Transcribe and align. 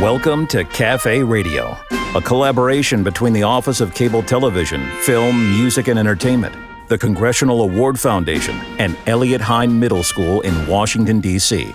Welcome 0.00 0.46
to 0.48 0.62
Cafe 0.62 1.24
Radio, 1.24 1.76
a 2.14 2.20
collaboration 2.20 3.02
between 3.02 3.32
the 3.32 3.42
Office 3.42 3.80
of 3.80 3.94
Cable 3.94 4.22
Television, 4.22 4.86
Film, 5.02 5.36
Music, 5.50 5.88
and 5.88 5.98
Entertainment, 5.98 6.54
the 6.86 6.96
Congressional 6.96 7.62
Award 7.62 7.98
Foundation, 7.98 8.54
and 8.78 8.96
Eliot 9.08 9.40
Hine 9.40 9.76
Middle 9.76 10.04
School 10.04 10.40
in 10.42 10.68
Washington, 10.68 11.18
D.C. 11.18 11.74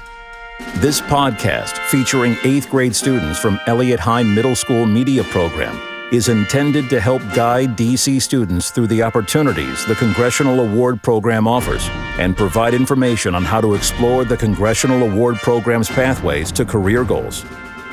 This 0.76 1.02
podcast, 1.02 1.78
featuring 1.90 2.38
eighth 2.46 2.70
grade 2.70 2.96
students 2.96 3.40
from 3.40 3.60
Eliot 3.68 4.00
Hine 4.00 4.34
Middle 4.34 4.56
School 4.56 4.86
Media 4.86 5.26
Program, 5.26 5.78
is 6.14 6.30
intended 6.30 6.90
to 6.92 7.02
help 7.02 7.22
guide 7.36 7.76
DC 7.76 8.22
students 8.22 8.72
through 8.72 8.88
the 8.88 9.04
opportunities 9.04 9.86
the 9.86 9.96
Congressional 9.96 10.62
Award 10.62 11.04
Program 11.04 11.46
offers 11.46 11.90
and 12.20 12.38
provide 12.38 12.74
information 12.74 13.36
on 13.36 13.44
how 13.44 13.60
to 13.60 13.74
explore 13.74 14.24
the 14.24 14.38
Congressional 14.38 15.04
Award 15.12 15.36
Program's 15.40 15.90
pathways 15.90 16.54
to 16.54 16.64
career 16.64 17.04
goals. 17.04 17.44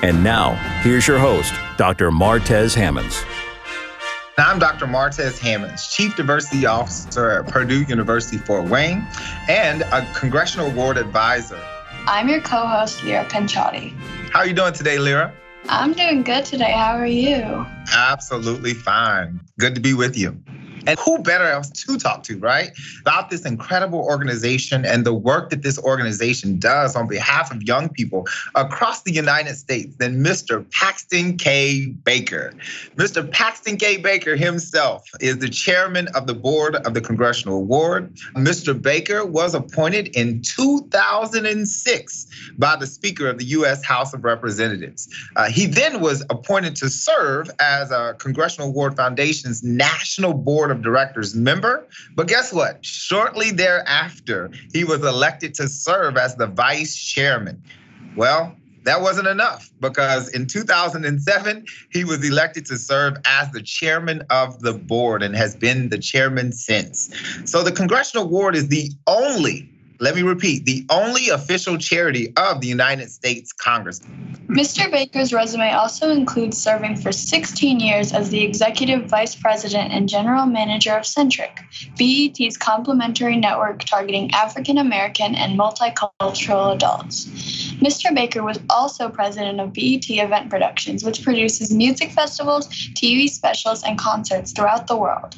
And 0.02 0.24
now, 0.24 0.54
here's 0.82 1.06
your 1.06 1.18
host, 1.18 1.52
Dr. 1.77 2.10
Martez 2.10 2.74
Hammonds. 2.74 3.22
I'm 4.38 4.58
Dr. 4.58 4.86
Martez 4.86 5.38
Hammonds, 5.38 5.95
Chief 5.95 6.16
Diversity 6.16 6.64
Officer 6.64 7.30
at 7.30 7.48
Purdue 7.48 7.82
University 7.82 8.38
Fort 8.38 8.64
Wayne 8.64 9.06
and 9.50 9.82
a 9.82 10.10
Congressional 10.14 10.68
Award 10.68 10.96
Advisor. 10.96 11.60
I'm 12.06 12.30
your 12.30 12.41
co-host, 12.41 13.05
Lyra 13.05 13.27
Penchotti. 13.27 13.92
How 14.30 14.38
are 14.38 14.46
you 14.46 14.55
doing 14.55 14.72
today, 14.72 14.98
Lyra? 14.98 15.34
I'm 15.68 15.92
doing 15.92 16.22
good 16.22 16.46
today. 16.46 16.72
How 16.72 16.96
are 16.96 17.06
you? 17.06 17.66
Absolutely 17.94 18.72
fine. 18.72 19.38
Good 19.58 19.74
to 19.74 19.82
be 19.82 19.92
with 19.92 20.16
you. 20.16 20.42
And 20.87 20.98
who 20.98 21.19
better 21.19 21.45
else 21.45 21.70
to 21.70 21.98
talk 21.98 22.23
to, 22.25 22.39
right? 22.39 22.70
About 23.01 23.30
this 23.30 23.45
incredible 23.45 24.01
organization 24.01 24.84
and 24.84 25.05
the 25.05 25.15
work 25.15 25.51
that 25.51 25.62
this 25.62 25.79
organization 25.79 26.59
does 26.59 26.97
on 26.97 27.06
behalf 27.06 27.51
of 27.51 27.62
young 27.62 27.89
people 27.89 28.27
across 28.55 29.03
the 29.03 29.12
United 29.12 29.56
States 29.56 29.97
than 29.97 30.25
Mr. 30.25 30.69
Paxton 30.70 31.37
K. 31.37 31.87
Baker. 31.87 32.53
Mr. 32.97 33.31
Paxton 33.31 33.77
K. 33.77 33.98
Baker 33.98 34.37
himself 34.37 35.05
is 35.20 35.39
the 35.39 35.48
chairman 35.48 36.09
of 36.14 36.27
the 36.27 36.34
board 36.34 36.77
of 36.77 36.94
the 36.94 37.00
Congressional 37.00 37.56
Award. 37.56 38.15
Mr. 38.34 38.81
Baker 38.81 39.25
was 39.25 39.55
appointed 39.55 40.09
in 40.17 40.41
2006 40.42 42.27
by 42.59 42.77
the 42.77 42.87
Speaker 42.87 43.28
of 43.28 43.39
the 43.39 43.44
U.S. 43.47 43.84
House 43.84 44.15
of 44.15 44.25
Representatives. 44.25 45.09
Uh, 45.37 45.50
he 45.50 45.67
then 45.67 46.00
was 46.00 46.25
appointed 46.31 46.75
to 46.77 46.89
serve 46.89 47.50
as 47.61 47.91
a 47.91 48.15
Congressional 48.19 48.69
Award 48.69 48.97
Foundation's 48.97 49.62
National 49.62 50.33
Board 50.33 50.70
board 50.70 50.80
directors 50.83 51.34
member. 51.34 51.86
But 52.14 52.28
guess 52.28 52.53
what? 52.53 52.84
Shortly 52.84 53.50
thereafter, 53.50 54.50
he 54.73 54.84
was 54.84 55.05
elected 55.05 55.55
to 55.55 55.69
serve 55.69 56.17
as 56.17 56.37
the 56.37 56.47
vice 56.47 56.97
chairman. 56.97 57.62
Well, 58.17 58.56
that 58.84 59.03
wasn't 59.03 59.28
enough 59.28 59.70
because 59.81 60.28
in 60.31 60.47
2007, 60.47 61.64
he 61.91 62.05
was 62.05 62.27
elected 62.27 62.64
to 62.67 62.77
serve 62.78 63.17
as 63.27 63.50
the 63.50 63.62
chairman 63.62 64.22
of 64.31 64.61
the 64.61 64.72
board 64.72 65.22
and 65.22 65.37
has 65.37 65.55
been 65.55 65.91
the 65.91 65.98
chairman 65.98 66.53
since. 66.53 67.11
So 67.44 67.62
the 67.62 67.72
Congressional 67.72 68.25
Award 68.25 68.56
is 68.56 68.69
the 68.69 68.91
only 69.06 69.69
let 70.01 70.15
me 70.15 70.23
repeat, 70.23 70.65
the 70.65 70.84
only 70.89 71.29
official 71.29 71.77
charity 71.77 72.33
of 72.39 72.62
the 72.62 72.67
United 72.67 73.11
States 73.11 73.53
Congress. 73.53 74.01
Mr. 74.48 74.91
Baker's 74.91 75.33
resume 75.33 75.70
also 75.73 76.11
includes 76.11 76.56
serving 76.56 76.97
for 76.97 77.12
16 77.12 77.79
years 77.79 78.12
as 78.12 78.31
the 78.31 78.43
executive 78.43 79.05
vice 79.11 79.34
president 79.34 79.93
and 79.93 80.09
general 80.09 80.47
manager 80.47 80.93
of 80.93 81.05
Centric, 81.05 81.61
BET's 81.98 82.56
complementary 82.56 83.37
network 83.37 83.84
targeting 83.84 84.31
African 84.33 84.78
American 84.78 85.34
and 85.34 85.59
multicultural 85.59 86.75
adults. 86.75 87.27
Mr. 87.81 88.15
Baker 88.15 88.43
was 88.43 88.59
also 88.71 89.09
president 89.09 89.61
of 89.61 89.73
BET 89.75 90.09
Event 90.09 90.48
Productions, 90.48 91.05
which 91.05 91.23
produces 91.23 91.73
music 91.73 92.11
festivals, 92.11 92.69
TV 92.69 93.28
specials, 93.28 93.83
and 93.84 93.98
concerts 93.98 94.53
throughout 94.53 94.87
the 94.87 94.97
world. 94.97 95.37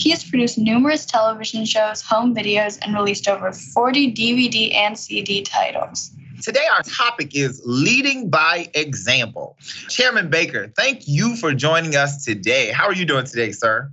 He 0.00 0.10
has 0.10 0.24
produced 0.24 0.58
numerous 0.58 1.06
television 1.06 1.64
shows, 1.64 2.02
home 2.02 2.34
videos, 2.34 2.78
and 2.82 2.94
released 2.94 3.28
over 3.28 3.52
40 3.52 3.99
DVD 4.08 4.74
and 4.74 4.98
CD 4.98 5.42
titles. 5.42 6.12
Today, 6.42 6.66
our 6.72 6.82
topic 6.82 7.36
is 7.36 7.60
leading 7.66 8.30
by 8.30 8.70
example. 8.72 9.58
Chairman 9.88 10.30
Baker, 10.30 10.72
thank 10.74 11.06
you 11.06 11.36
for 11.36 11.52
joining 11.52 11.96
us 11.96 12.24
today. 12.24 12.70
How 12.70 12.86
are 12.86 12.94
you 12.94 13.04
doing 13.04 13.26
today, 13.26 13.52
sir? 13.52 13.90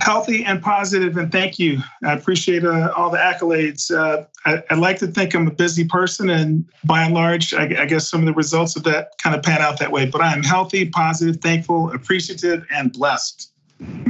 Healthy 0.00 0.44
and 0.44 0.62
positive, 0.62 1.16
and 1.16 1.30
thank 1.30 1.58
you. 1.58 1.80
I 2.02 2.14
appreciate 2.14 2.64
uh, 2.64 2.92
all 2.96 3.10
the 3.10 3.18
accolades. 3.18 3.90
Uh, 3.90 4.24
I, 4.46 4.62
I, 4.70 4.74
like 4.74 4.98
to 4.98 5.06
think 5.06 5.34
I'm 5.34 5.46
a 5.46 5.50
busy 5.50 5.84
person, 5.84 6.30
and 6.30 6.64
by 6.84 7.02
and 7.02 7.14
large, 7.14 7.52
I, 7.52 7.64
I 7.82 7.86
guess 7.86 8.08
some 8.08 8.20
of 8.20 8.26
the 8.26 8.32
results 8.32 8.76
of 8.76 8.82
that 8.84 9.10
kind 9.22 9.36
of 9.36 9.42
pan 9.42 9.60
out 9.60 9.78
that 9.78 9.92
way. 9.92 10.06
But 10.06 10.20
I 10.20 10.32
am 10.32 10.42
healthy, 10.42 10.88
positive, 10.88 11.40
thankful, 11.40 11.92
appreciative, 11.92 12.66
and 12.70 12.92
blessed. 12.92 13.53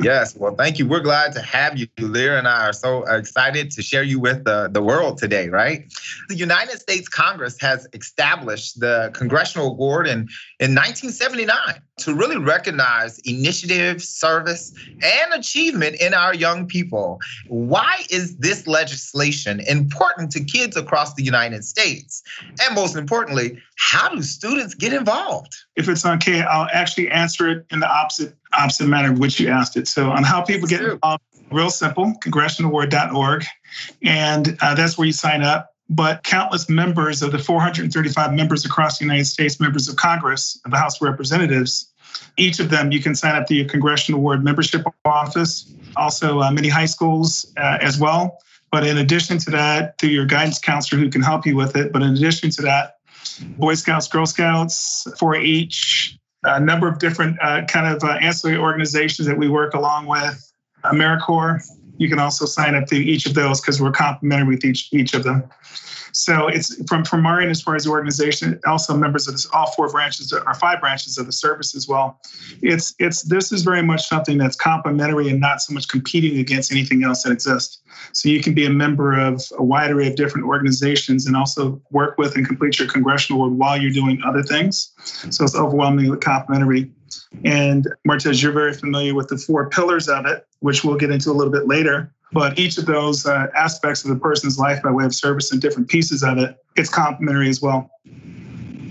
Yes, 0.02 0.36
well, 0.36 0.54
thank 0.54 0.78
you. 0.78 0.86
We're 0.86 1.00
glad 1.00 1.32
to 1.32 1.40
have 1.40 1.78
you. 1.78 1.86
Lyra 1.98 2.38
and 2.38 2.46
I 2.46 2.66
are 2.66 2.72
so 2.72 3.04
excited 3.04 3.70
to 3.72 3.82
share 3.82 4.02
you 4.02 4.20
with 4.20 4.44
the, 4.44 4.68
the 4.70 4.82
world 4.82 5.18
today, 5.18 5.48
right? 5.48 5.90
The 6.28 6.36
United 6.36 6.78
States 6.80 7.08
Congress 7.08 7.58
has 7.60 7.88
established 7.94 8.80
the 8.80 9.10
Congressional 9.14 9.68
Award 9.68 10.06
in, 10.06 10.28
in 10.60 10.74
1979 10.74 11.80
to 11.98 12.14
really 12.14 12.36
recognize 12.36 13.18
initiative, 13.20 14.02
service, 14.02 14.72
and 15.02 15.32
achievement 15.32 15.96
in 16.00 16.12
our 16.12 16.34
young 16.34 16.66
people. 16.66 17.20
Why 17.48 18.02
is 18.10 18.36
this 18.38 18.66
legislation 18.66 19.60
important 19.60 20.32
to 20.32 20.42
kids 20.42 20.76
across 20.76 21.14
the 21.14 21.22
United 21.22 21.64
States? 21.64 22.22
And 22.62 22.74
most 22.74 22.96
importantly, 22.96 23.58
how 23.76 24.08
do 24.08 24.22
students 24.22 24.74
get 24.74 24.92
involved? 24.92 25.54
If 25.76 25.88
it's 25.88 26.04
okay, 26.04 26.42
I'll 26.42 26.68
actually 26.72 27.10
answer 27.10 27.48
it 27.48 27.66
in 27.70 27.80
the 27.80 27.88
opposite 27.88 28.36
opposite 28.52 28.86
manner 28.86 29.12
of 29.12 29.18
which 29.18 29.40
you 29.40 29.48
asked 29.48 29.76
it. 29.76 29.88
So 29.88 30.10
on 30.10 30.22
how 30.22 30.40
people 30.42 30.68
get 30.68 30.80
involved, 30.80 31.22
real 31.50 31.70
simple, 31.70 32.14
congressionalaward.org. 32.24 33.44
And 34.02 34.56
uh, 34.60 34.74
that's 34.74 34.96
where 34.96 35.06
you 35.06 35.12
sign 35.12 35.42
up 35.42 35.73
but 35.88 36.22
countless 36.22 36.68
members 36.68 37.22
of 37.22 37.32
the 37.32 37.38
435 37.38 38.32
members 38.32 38.64
across 38.64 38.98
the 38.98 39.04
United 39.04 39.26
States, 39.26 39.60
members 39.60 39.88
of 39.88 39.96
Congress, 39.96 40.60
of 40.64 40.70
the 40.70 40.78
House 40.78 40.96
of 40.96 41.02
Representatives, 41.02 41.92
each 42.36 42.58
of 42.58 42.70
them 42.70 42.90
you 42.90 43.00
can 43.00 43.14
sign 43.14 43.34
up 43.34 43.46
to 43.48 43.54
your 43.54 43.68
Congressional 43.68 44.20
Award 44.20 44.42
membership 44.42 44.84
office, 45.04 45.72
also 45.96 46.40
uh, 46.40 46.50
many 46.50 46.68
high 46.68 46.86
schools 46.86 47.52
uh, 47.56 47.78
as 47.80 47.98
well. 47.98 48.38
But 48.70 48.86
in 48.86 48.98
addition 48.98 49.38
to 49.38 49.50
that, 49.50 49.98
through 49.98 50.10
your 50.10 50.26
guidance 50.26 50.58
counselor 50.58 51.00
who 51.00 51.08
can 51.08 51.22
help 51.22 51.46
you 51.46 51.54
with 51.54 51.76
it. 51.76 51.92
But 51.92 52.02
in 52.02 52.14
addition 52.14 52.50
to 52.50 52.62
that, 52.62 52.96
Boy 53.56 53.74
Scouts, 53.74 54.08
Girl 54.08 54.26
Scouts, 54.26 55.06
4-H, 55.20 56.18
a 56.42 56.60
number 56.60 56.88
of 56.88 56.98
different 56.98 57.38
uh, 57.40 57.64
kind 57.66 57.94
of 57.94 58.02
uh, 58.02 58.18
ancillary 58.20 58.58
organizations 58.58 59.28
that 59.28 59.38
we 59.38 59.48
work 59.48 59.74
along 59.74 60.06
with, 60.06 60.52
AmeriCorps, 60.84 61.68
you 61.98 62.08
can 62.08 62.18
also 62.18 62.44
sign 62.44 62.74
up 62.74 62.86
to 62.86 62.96
each 62.96 63.26
of 63.26 63.34
those 63.34 63.60
because 63.60 63.80
we're 63.80 63.92
complementary 63.92 64.54
with 64.54 64.64
each 64.64 64.88
each 64.92 65.14
of 65.14 65.24
them. 65.24 65.44
So 66.14 66.46
it's 66.46 66.80
from 66.88 67.04
from 67.04 67.26
our 67.26 67.40
end 67.40 67.50
as 67.50 67.60
far 67.60 67.74
as 67.74 67.84
the 67.84 67.90
organization, 67.90 68.60
also 68.66 68.96
members 68.96 69.26
of 69.26 69.34
this, 69.34 69.46
all 69.52 69.72
four 69.72 69.90
branches 69.90 70.32
or 70.32 70.54
five 70.54 70.80
branches 70.80 71.18
of 71.18 71.26
the 71.26 71.32
service 71.32 71.74
as 71.74 71.88
well. 71.88 72.20
It's 72.62 72.94
it's 73.00 73.22
this 73.22 73.50
is 73.50 73.62
very 73.62 73.82
much 73.82 74.06
something 74.06 74.38
that's 74.38 74.54
complementary 74.54 75.28
and 75.28 75.40
not 75.40 75.60
so 75.60 75.74
much 75.74 75.88
competing 75.88 76.38
against 76.38 76.70
anything 76.70 77.02
else 77.02 77.24
that 77.24 77.32
exists. 77.32 77.80
So 78.12 78.28
you 78.28 78.40
can 78.40 78.54
be 78.54 78.64
a 78.64 78.70
member 78.70 79.18
of 79.18 79.42
a 79.58 79.64
wide 79.64 79.90
array 79.90 80.06
of 80.06 80.14
different 80.14 80.46
organizations 80.46 81.26
and 81.26 81.36
also 81.36 81.82
work 81.90 82.16
with 82.16 82.36
and 82.36 82.46
complete 82.46 82.78
your 82.78 82.88
congressional 82.88 83.42
work 83.42 83.52
while 83.58 83.76
you're 83.76 83.90
doing 83.90 84.22
other 84.24 84.44
things. 84.44 84.92
So 85.30 85.42
it's 85.42 85.56
overwhelmingly 85.56 86.18
complementary. 86.18 86.92
And 87.44 87.86
Martez, 88.06 88.42
you're 88.42 88.52
very 88.52 88.74
familiar 88.74 89.14
with 89.14 89.28
the 89.28 89.36
four 89.36 89.68
pillars 89.68 90.08
of 90.08 90.26
it, 90.26 90.46
which 90.60 90.84
we'll 90.84 90.96
get 90.96 91.10
into 91.10 91.30
a 91.30 91.32
little 91.32 91.52
bit 91.52 91.66
later. 91.66 92.12
But 92.32 92.58
each 92.58 92.78
of 92.78 92.86
those 92.86 93.26
uh, 93.26 93.46
aspects 93.54 94.04
of 94.04 94.10
a 94.10 94.16
person's 94.16 94.58
life 94.58 94.82
by 94.82 94.90
way 94.90 95.04
of 95.04 95.14
service 95.14 95.52
and 95.52 95.60
different 95.60 95.88
pieces 95.88 96.22
of 96.22 96.38
it, 96.38 96.56
it's 96.76 96.88
complementary 96.88 97.48
as 97.48 97.62
well. 97.62 97.90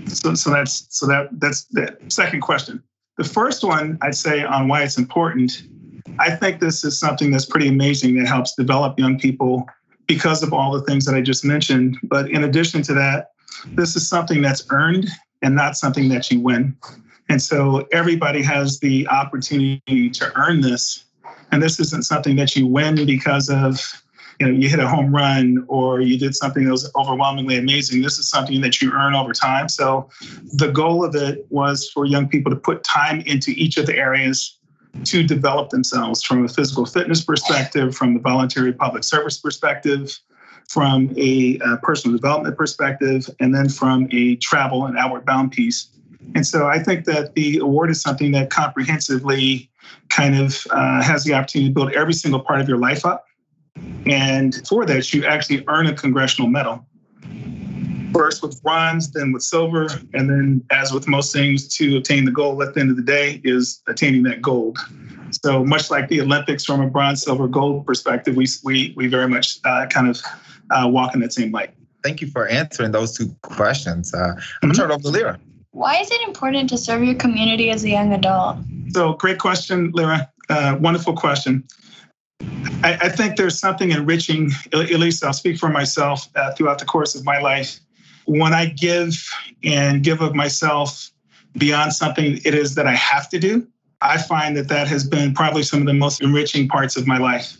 So, 0.06 0.34
so 0.34 0.50
that's 0.50 0.86
so 0.90 1.06
that 1.06 1.28
that's 1.32 1.64
the 1.64 1.96
second 2.08 2.40
question. 2.40 2.82
The 3.16 3.24
first 3.24 3.64
one 3.64 3.98
I'd 4.02 4.14
say 4.14 4.44
on 4.44 4.68
why 4.68 4.82
it's 4.82 4.98
important. 4.98 5.64
I 6.18 6.30
think 6.30 6.60
this 6.60 6.84
is 6.84 6.98
something 6.98 7.30
that's 7.30 7.44
pretty 7.44 7.68
amazing 7.68 8.16
that 8.18 8.26
helps 8.26 8.54
develop 8.54 8.98
young 8.98 9.18
people 9.18 9.68
because 10.06 10.42
of 10.42 10.52
all 10.52 10.72
the 10.72 10.82
things 10.82 11.04
that 11.06 11.14
I 11.14 11.20
just 11.20 11.44
mentioned. 11.44 11.98
But 12.02 12.30
in 12.30 12.44
addition 12.44 12.82
to 12.82 12.94
that, 12.94 13.32
this 13.72 13.96
is 13.96 14.08
something 14.08 14.42
that's 14.42 14.66
earned 14.70 15.08
and 15.42 15.54
not 15.54 15.76
something 15.76 16.08
that 16.10 16.30
you 16.30 16.40
win. 16.40 16.76
And 17.28 17.40
so 17.40 17.86
everybody 17.92 18.42
has 18.42 18.78
the 18.80 19.08
opportunity 19.08 20.10
to 20.10 20.32
earn 20.36 20.60
this. 20.60 21.04
And 21.52 21.62
this 21.62 21.80
isn't 21.80 22.04
something 22.04 22.36
that 22.36 22.54
you 22.54 22.66
win 22.66 23.06
because 23.06 23.48
of, 23.48 23.80
you 24.38 24.46
know, 24.46 24.52
you 24.52 24.68
hit 24.68 24.80
a 24.80 24.88
home 24.88 25.14
run 25.14 25.64
or 25.68 26.00
you 26.00 26.18
did 26.18 26.34
something 26.34 26.64
that 26.64 26.70
was 26.70 26.90
overwhelmingly 26.96 27.56
amazing. 27.56 28.02
This 28.02 28.18
is 28.18 28.28
something 28.28 28.60
that 28.60 28.82
you 28.82 28.92
earn 28.92 29.14
over 29.14 29.32
time. 29.32 29.68
So 29.68 30.08
the 30.52 30.68
goal 30.68 31.04
of 31.04 31.14
it 31.14 31.46
was 31.50 31.88
for 31.90 32.04
young 32.04 32.28
people 32.28 32.50
to 32.50 32.56
put 32.56 32.84
time 32.84 33.20
into 33.22 33.52
each 33.52 33.78
of 33.78 33.86
the 33.86 33.96
areas 33.96 34.58
to 35.04 35.22
develop 35.22 35.70
themselves 35.70 36.22
from 36.22 36.44
a 36.44 36.48
physical 36.48 36.86
fitness 36.86 37.22
perspective, 37.22 37.96
from 37.96 38.14
the 38.14 38.20
voluntary 38.20 38.72
public 38.72 39.02
service 39.02 39.38
perspective, 39.38 40.18
from 40.68 41.12
a 41.16 41.58
uh, 41.64 41.76
personal 41.82 42.16
development 42.16 42.56
perspective, 42.56 43.28
and 43.40 43.54
then 43.54 43.68
from 43.68 44.08
a 44.12 44.36
travel 44.36 44.86
and 44.86 44.96
outward 44.96 45.24
bound 45.24 45.52
piece 45.52 45.88
And 46.34 46.46
so 46.46 46.66
I 46.66 46.78
think 46.78 47.04
that 47.04 47.34
the 47.34 47.58
award 47.58 47.90
is 47.90 48.00
something 48.00 48.32
that 48.32 48.50
comprehensively 48.50 49.70
kind 50.08 50.36
of 50.36 50.66
uh, 50.70 51.02
has 51.02 51.24
the 51.24 51.34
opportunity 51.34 51.68
to 51.70 51.74
build 51.74 51.92
every 51.92 52.14
single 52.14 52.40
part 52.40 52.60
of 52.60 52.68
your 52.68 52.78
life 52.78 53.04
up. 53.04 53.26
And 54.06 54.66
for 54.66 54.84
that, 54.86 55.12
you 55.12 55.24
actually 55.24 55.64
earn 55.68 55.86
a 55.86 55.94
congressional 55.94 56.48
medal. 56.48 56.86
First 58.12 58.42
with 58.42 58.62
bronze, 58.62 59.10
then 59.10 59.32
with 59.32 59.42
silver, 59.42 59.88
and 60.12 60.30
then, 60.30 60.64
as 60.70 60.92
with 60.92 61.08
most 61.08 61.32
things, 61.32 61.66
to 61.76 61.96
obtain 61.96 62.24
the 62.24 62.30
gold 62.30 62.62
at 62.62 62.74
the 62.74 62.80
end 62.80 62.90
of 62.90 62.96
the 62.96 63.02
day 63.02 63.40
is 63.42 63.82
attaining 63.88 64.22
that 64.22 64.40
gold. 64.40 64.78
So 65.42 65.64
much 65.64 65.90
like 65.90 66.08
the 66.08 66.20
Olympics, 66.20 66.64
from 66.64 66.80
a 66.80 66.86
bronze, 66.86 67.22
silver, 67.22 67.48
gold 67.48 67.86
perspective, 67.86 68.36
we 68.36 68.46
we 68.62 68.94
we 68.96 69.08
very 69.08 69.26
much 69.26 69.58
uh, 69.64 69.86
kind 69.86 70.08
of 70.08 70.22
uh, 70.70 70.86
walk 70.88 71.14
in 71.14 71.20
that 71.22 71.32
same 71.32 71.50
light. 71.50 71.74
Thank 72.04 72.20
you 72.20 72.28
for 72.28 72.46
answering 72.46 72.92
those 72.92 73.16
two 73.16 73.34
questions. 73.42 74.14
Uh, 74.14 74.18
I'm 74.18 74.36
mm-hmm. 74.36 74.68
gonna 74.68 74.74
turn 74.74 74.90
it 74.92 74.94
over 74.94 75.02
to 75.02 75.10
Lyra. 75.10 75.40
Why 75.74 75.96
is 75.96 76.08
it 76.08 76.20
important 76.20 76.68
to 76.68 76.78
serve 76.78 77.02
your 77.02 77.16
community 77.16 77.68
as 77.70 77.82
a 77.82 77.90
young 77.90 78.12
adult? 78.12 78.58
So, 78.90 79.14
great 79.14 79.40
question, 79.40 79.90
Lyra. 79.92 80.30
Uh, 80.48 80.78
wonderful 80.80 81.14
question. 81.16 81.64
I, 82.84 82.96
I, 83.02 83.08
think 83.08 83.34
there's 83.34 83.58
something 83.58 83.90
enriching, 83.90 84.52
at 84.72 84.90
least 84.90 85.24
I'll 85.24 85.32
speak 85.32 85.58
for 85.58 85.68
myself 85.68 86.28
uh, 86.36 86.52
throughout 86.52 86.78
the 86.78 86.84
course 86.84 87.16
of 87.16 87.24
my 87.24 87.40
life. 87.40 87.80
When 88.26 88.54
I 88.54 88.66
give 88.66 89.14
and 89.64 90.04
give 90.04 90.20
of 90.20 90.32
myself 90.32 91.10
beyond 91.58 91.92
something 91.92 92.38
it 92.44 92.54
is 92.54 92.76
that 92.76 92.86
I 92.86 92.94
have 92.94 93.28
to 93.30 93.40
do, 93.40 93.66
I 94.00 94.18
find 94.18 94.56
that 94.56 94.68
that 94.68 94.86
has 94.86 95.04
been 95.04 95.34
probably 95.34 95.64
some 95.64 95.80
of 95.80 95.86
the 95.86 95.94
most 95.94 96.22
enriching 96.22 96.68
parts 96.68 96.96
of 96.96 97.08
my 97.08 97.18
life. 97.18 97.56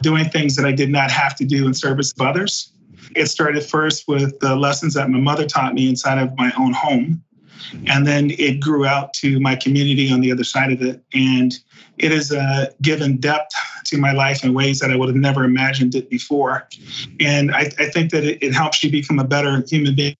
Doing 0.00 0.24
things 0.30 0.56
that 0.56 0.64
I 0.64 0.72
did 0.72 0.88
not 0.88 1.10
have 1.10 1.34
to 1.36 1.44
do 1.44 1.66
in 1.66 1.74
service 1.74 2.14
of 2.18 2.26
others. 2.26 2.72
It 3.14 3.26
started 3.26 3.62
first 3.62 4.08
with 4.08 4.38
the 4.40 4.56
lessons 4.56 4.94
that 4.94 5.10
my 5.10 5.20
mother 5.20 5.44
taught 5.44 5.74
me 5.74 5.90
inside 5.90 6.16
of 6.18 6.34
my 6.38 6.50
own 6.58 6.72
home. 6.72 7.22
And 7.86 8.06
then 8.06 8.30
it 8.38 8.60
grew 8.60 8.86
out 8.86 9.12
to 9.14 9.40
my 9.40 9.56
community 9.56 10.10
on 10.12 10.20
the 10.20 10.32
other 10.32 10.44
side 10.44 10.72
of 10.72 10.82
it. 10.82 11.02
And 11.14 11.58
it 11.98 12.12
has 12.12 12.32
uh, 12.32 12.66
given 12.82 13.16
depth 13.18 13.52
to 13.86 13.98
my 13.98 14.12
life 14.12 14.44
in 14.44 14.54
ways 14.54 14.78
that 14.80 14.90
I 14.90 14.96
would 14.96 15.08
have 15.08 15.16
never 15.16 15.44
imagined 15.44 15.94
it 15.94 16.08
before. 16.08 16.68
And 17.20 17.50
I, 17.52 17.70
I 17.78 17.86
think 17.86 18.10
that 18.12 18.24
it, 18.24 18.42
it 18.42 18.54
helps 18.54 18.82
you 18.82 18.90
become 18.90 19.18
a 19.18 19.24
better 19.24 19.62
human 19.68 19.94
being 19.94 20.16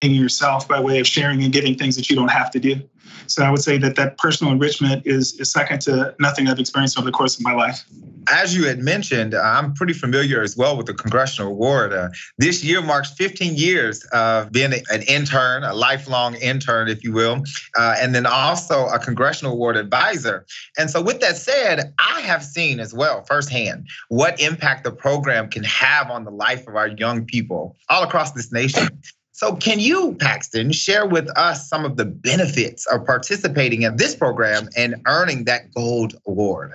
in 0.00 0.12
yourself 0.12 0.66
by 0.66 0.80
way 0.80 0.98
of 0.98 1.06
sharing 1.06 1.42
and 1.42 1.52
giving 1.52 1.76
things 1.76 1.96
that 1.96 2.10
you 2.10 2.16
don't 2.16 2.30
have 2.30 2.50
to 2.50 2.58
do. 2.58 2.80
So 3.26 3.44
I 3.44 3.50
would 3.50 3.62
say 3.62 3.78
that 3.78 3.94
that 3.96 4.18
personal 4.18 4.52
enrichment 4.52 5.06
is, 5.06 5.38
is 5.38 5.52
second 5.52 5.80
to 5.82 6.14
nothing 6.18 6.48
I've 6.48 6.58
experienced 6.58 6.98
over 6.98 7.06
the 7.06 7.12
course 7.12 7.36
of 7.36 7.42
my 7.42 7.52
life. 7.52 7.84
As 8.30 8.54
you 8.54 8.64
had 8.66 8.78
mentioned, 8.78 9.34
I'm 9.34 9.74
pretty 9.74 9.92
familiar 9.92 10.42
as 10.42 10.56
well 10.56 10.76
with 10.76 10.86
the 10.86 10.94
Congressional 10.94 11.50
Award. 11.50 11.92
Uh, 11.92 12.08
this 12.38 12.62
year 12.62 12.82
marks 12.82 13.12
15 13.12 13.56
years 13.56 14.04
of 14.12 14.52
being 14.52 14.72
an 14.72 15.02
intern, 15.02 15.64
a 15.64 15.74
lifelong 15.74 16.34
intern, 16.36 16.88
if 16.88 17.02
you 17.02 17.12
will, 17.12 17.42
uh, 17.76 17.96
and 17.98 18.14
then 18.14 18.26
also 18.26 18.86
a 18.86 18.98
Congressional 18.98 19.52
Award 19.52 19.76
advisor. 19.76 20.46
And 20.78 20.90
so, 20.90 21.00
with 21.00 21.20
that 21.20 21.36
said, 21.36 21.94
I 21.98 22.20
have 22.20 22.44
seen 22.44 22.80
as 22.80 22.94
well 22.94 23.22
firsthand 23.24 23.88
what 24.08 24.40
impact 24.40 24.84
the 24.84 24.92
program 24.92 25.48
can 25.48 25.64
have 25.64 26.10
on 26.10 26.24
the 26.24 26.30
life 26.30 26.66
of 26.68 26.76
our 26.76 26.88
young 26.88 27.24
people 27.24 27.76
all 27.88 28.02
across 28.02 28.32
this 28.32 28.52
nation. 28.52 28.88
So, 29.32 29.56
can 29.56 29.80
you, 29.80 30.14
Paxton, 30.20 30.72
share 30.72 31.06
with 31.06 31.28
us 31.36 31.68
some 31.68 31.84
of 31.84 31.96
the 31.96 32.04
benefits 32.04 32.86
of 32.86 33.04
participating 33.06 33.82
in 33.82 33.96
this 33.96 34.14
program 34.14 34.68
and 34.76 34.96
earning 35.06 35.44
that 35.44 35.72
gold 35.74 36.14
award? 36.26 36.74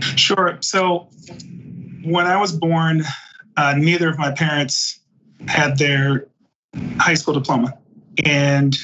Sure. 0.00 0.58
So, 0.60 1.08
when 2.04 2.26
I 2.26 2.40
was 2.40 2.52
born, 2.52 3.02
uh, 3.56 3.74
neither 3.76 4.08
of 4.08 4.18
my 4.18 4.30
parents 4.30 5.00
had 5.48 5.78
their 5.78 6.28
high 6.98 7.14
school 7.14 7.34
diploma. 7.34 7.76
And 8.24 8.76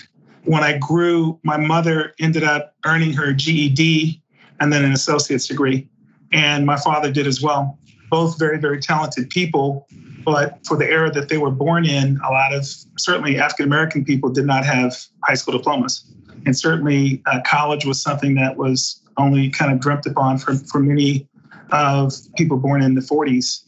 when 0.44 0.62
I 0.62 0.78
grew, 0.78 1.38
my 1.44 1.56
mother 1.56 2.14
ended 2.18 2.42
up 2.42 2.74
earning 2.84 3.12
her 3.12 3.32
GED 3.32 4.20
and 4.60 4.72
then 4.72 4.84
an 4.84 4.92
associate's 4.92 5.46
degree. 5.46 5.88
And 6.32 6.66
my 6.66 6.76
father 6.76 7.12
did 7.12 7.26
as 7.26 7.40
well. 7.40 7.78
Both 8.10 8.38
very, 8.38 8.58
very 8.58 8.80
talented 8.80 9.30
people 9.30 9.86
but 10.24 10.64
for 10.66 10.76
the 10.76 10.86
era 10.86 11.10
that 11.10 11.28
they 11.28 11.38
were 11.38 11.50
born 11.50 11.84
in, 11.84 12.18
a 12.26 12.30
lot 12.30 12.52
of 12.52 12.66
certainly 12.98 13.38
African 13.38 13.66
American 13.66 14.04
people 14.04 14.30
did 14.30 14.46
not 14.46 14.64
have 14.64 14.96
high 15.24 15.34
school 15.34 15.56
diplomas. 15.56 16.04
And 16.46 16.56
certainly 16.56 17.22
uh, 17.26 17.40
college 17.46 17.84
was 17.84 18.00
something 18.00 18.34
that 18.36 18.56
was 18.56 19.01
only 19.16 19.50
kind 19.50 19.72
of 19.72 19.80
dreamt 19.80 20.06
upon 20.06 20.38
for, 20.38 20.54
for 20.54 20.80
many 20.80 21.26
of 21.70 22.12
people 22.36 22.56
born 22.56 22.82
in 22.82 22.94
the 22.94 23.00
40s. 23.00 23.62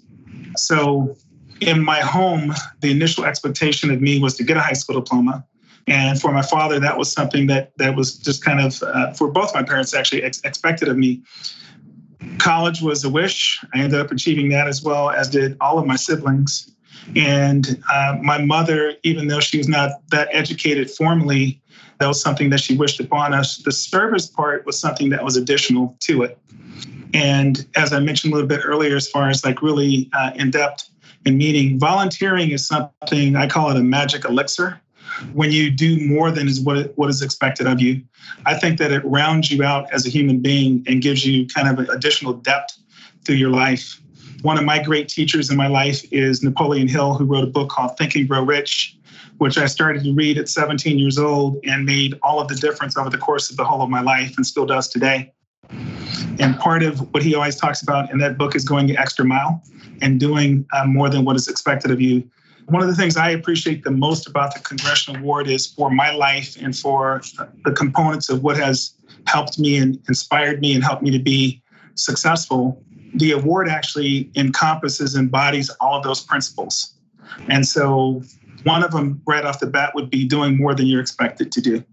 So 0.56 1.16
in 1.60 1.82
my 1.82 2.00
home, 2.00 2.52
the 2.80 2.90
initial 2.90 3.24
expectation 3.24 3.90
of 3.90 4.00
me 4.00 4.20
was 4.20 4.36
to 4.36 4.44
get 4.44 4.56
a 4.56 4.60
high 4.60 4.72
school 4.72 5.00
diploma. 5.00 5.44
And 5.86 6.20
for 6.20 6.32
my 6.32 6.42
father, 6.42 6.80
that 6.80 6.96
was 6.96 7.12
something 7.12 7.46
that 7.48 7.72
that 7.76 7.94
was 7.94 8.16
just 8.16 8.42
kind 8.42 8.58
of 8.58 8.82
uh, 8.82 9.12
for 9.12 9.30
both 9.30 9.54
my 9.54 9.62
parents 9.62 9.92
actually 9.92 10.22
ex- 10.22 10.40
expected 10.42 10.88
of 10.88 10.96
me 10.96 11.22
college 12.38 12.82
was 12.82 13.04
a 13.04 13.10
wish. 13.10 13.62
I 13.74 13.78
ended 13.78 14.00
up 14.00 14.10
achieving 14.10 14.48
that 14.50 14.68
as 14.68 14.82
well, 14.82 15.10
as 15.10 15.28
did 15.28 15.56
all 15.60 15.78
of 15.78 15.86
my 15.86 15.96
siblings. 15.96 16.70
And 17.16 17.82
uh, 17.92 18.16
my 18.22 18.38
mother, 18.38 18.94
even 19.02 19.28
though 19.28 19.40
she 19.40 19.58
was 19.58 19.68
not 19.68 19.90
that 20.10 20.28
educated 20.32 20.90
formally, 20.90 21.60
that 22.04 22.08
was 22.08 22.20
something 22.20 22.50
that 22.50 22.60
she 22.60 22.76
wished 22.76 23.00
upon 23.00 23.32
us. 23.32 23.56
The 23.56 23.72
service 23.72 24.26
part 24.26 24.66
was 24.66 24.78
something 24.78 25.08
that 25.08 25.24
was 25.24 25.38
additional 25.38 25.96
to 26.00 26.22
it. 26.22 26.38
And 27.14 27.66
as 27.76 27.94
I 27.94 28.00
mentioned 28.00 28.34
a 28.34 28.36
little 28.36 28.46
bit 28.46 28.60
earlier, 28.62 28.94
as 28.94 29.08
far 29.08 29.30
as 29.30 29.42
like 29.42 29.62
really 29.62 30.10
uh, 30.12 30.32
in 30.34 30.50
depth 30.50 30.90
and 31.24 31.38
meaning, 31.38 31.78
volunteering 31.78 32.50
is 32.50 32.66
something 32.66 33.36
I 33.36 33.48
call 33.48 33.70
it 33.70 33.78
a 33.78 33.82
magic 33.82 34.26
elixir 34.26 34.78
when 35.32 35.50
you 35.50 35.70
do 35.70 36.06
more 36.06 36.30
than 36.30 36.46
is 36.46 36.60
what 36.60 36.92
what 36.98 37.08
is 37.08 37.22
expected 37.22 37.66
of 37.66 37.80
you. 37.80 38.02
I 38.44 38.58
think 38.58 38.78
that 38.80 38.92
it 38.92 39.02
rounds 39.06 39.50
you 39.50 39.64
out 39.64 39.90
as 39.90 40.04
a 40.04 40.10
human 40.10 40.40
being 40.40 40.84
and 40.86 41.00
gives 41.00 41.24
you 41.24 41.46
kind 41.46 41.68
of 41.70 41.78
an 41.78 41.88
additional 41.88 42.34
depth 42.34 42.76
through 43.24 43.36
your 43.36 43.48
life. 43.48 43.98
One 44.42 44.58
of 44.58 44.64
my 44.64 44.82
great 44.82 45.08
teachers 45.08 45.48
in 45.48 45.56
my 45.56 45.68
life 45.68 46.04
is 46.12 46.42
Napoleon 46.42 46.86
Hill, 46.86 47.14
who 47.14 47.24
wrote 47.24 47.44
a 47.44 47.50
book 47.50 47.70
called 47.70 47.96
Think 47.96 48.14
and 48.14 48.28
Grow 48.28 48.42
Rich, 48.42 48.98
which 49.44 49.58
I 49.58 49.66
started 49.66 50.04
to 50.04 50.14
read 50.14 50.38
at 50.38 50.48
17 50.48 50.98
years 50.98 51.18
old 51.18 51.58
and 51.64 51.84
made 51.84 52.18
all 52.22 52.40
of 52.40 52.48
the 52.48 52.54
difference 52.54 52.96
over 52.96 53.10
the 53.10 53.18
course 53.18 53.50
of 53.50 53.58
the 53.58 53.64
whole 53.64 53.82
of 53.82 53.90
my 53.90 54.00
life 54.00 54.38
and 54.38 54.46
still 54.46 54.64
does 54.64 54.88
today. 54.88 55.34
And 56.38 56.58
part 56.58 56.82
of 56.82 57.12
what 57.12 57.22
he 57.22 57.34
always 57.34 57.56
talks 57.56 57.82
about 57.82 58.10
in 58.10 58.16
that 58.20 58.38
book 58.38 58.56
is 58.56 58.64
going 58.64 58.86
the 58.86 58.96
extra 58.96 59.22
mile 59.22 59.62
and 60.00 60.18
doing 60.18 60.64
uh, 60.72 60.86
more 60.86 61.10
than 61.10 61.26
what 61.26 61.36
is 61.36 61.46
expected 61.46 61.90
of 61.90 62.00
you 62.00 62.26
one 62.68 62.80
of 62.80 62.88
the 62.88 62.94
things 62.94 63.18
I 63.18 63.28
appreciate 63.28 63.84
the 63.84 63.90
most 63.90 64.26
about 64.26 64.54
the 64.54 64.60
Congressional 64.60 65.20
Award 65.20 65.48
is 65.48 65.66
for 65.66 65.90
my 65.90 66.12
life 66.12 66.56
and 66.58 66.74
for 66.74 67.20
the 67.66 67.72
components 67.72 68.30
of 68.30 68.42
what 68.42 68.56
has 68.56 68.94
helped 69.26 69.58
me 69.58 69.76
and 69.76 70.00
inspired 70.08 70.62
me 70.62 70.74
and 70.74 70.82
helped 70.82 71.02
me 71.02 71.10
to 71.10 71.18
be 71.18 71.62
successful. 71.94 72.82
The 73.16 73.32
award 73.32 73.68
actually 73.68 74.30
encompasses, 74.34 75.14
and 75.14 75.24
embodies 75.24 75.68
all 75.80 75.98
of 75.98 76.04
those 76.04 76.22
principles. 76.22 76.94
And 77.48 77.66
so, 77.66 78.22
one 78.64 78.82
of 78.82 78.90
them 78.90 79.22
right 79.26 79.44
off 79.44 79.60
the 79.60 79.66
bat 79.66 79.94
would 79.94 80.10
be 80.10 80.24
doing 80.26 80.56
more 80.56 80.74
than 80.74 80.86
you're 80.86 81.00
expected 81.00 81.52
to 81.52 81.60
do. 81.60 81.84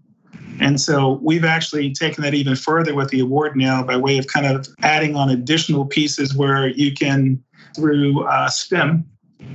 And 0.60 0.80
so 0.80 1.18
we've 1.22 1.44
actually 1.44 1.92
taken 1.92 2.22
that 2.24 2.34
even 2.34 2.56
further 2.56 2.94
with 2.94 3.08
the 3.10 3.20
award 3.20 3.56
now 3.56 3.82
by 3.82 3.96
way 3.96 4.18
of 4.18 4.26
kind 4.26 4.46
of 4.46 4.68
adding 4.82 5.16
on 5.16 5.30
additional 5.30 5.86
pieces 5.86 6.36
where 6.36 6.68
you 6.68 6.92
can, 6.92 7.42
through 7.74 8.24
uh, 8.24 8.48
STEM, 8.48 9.04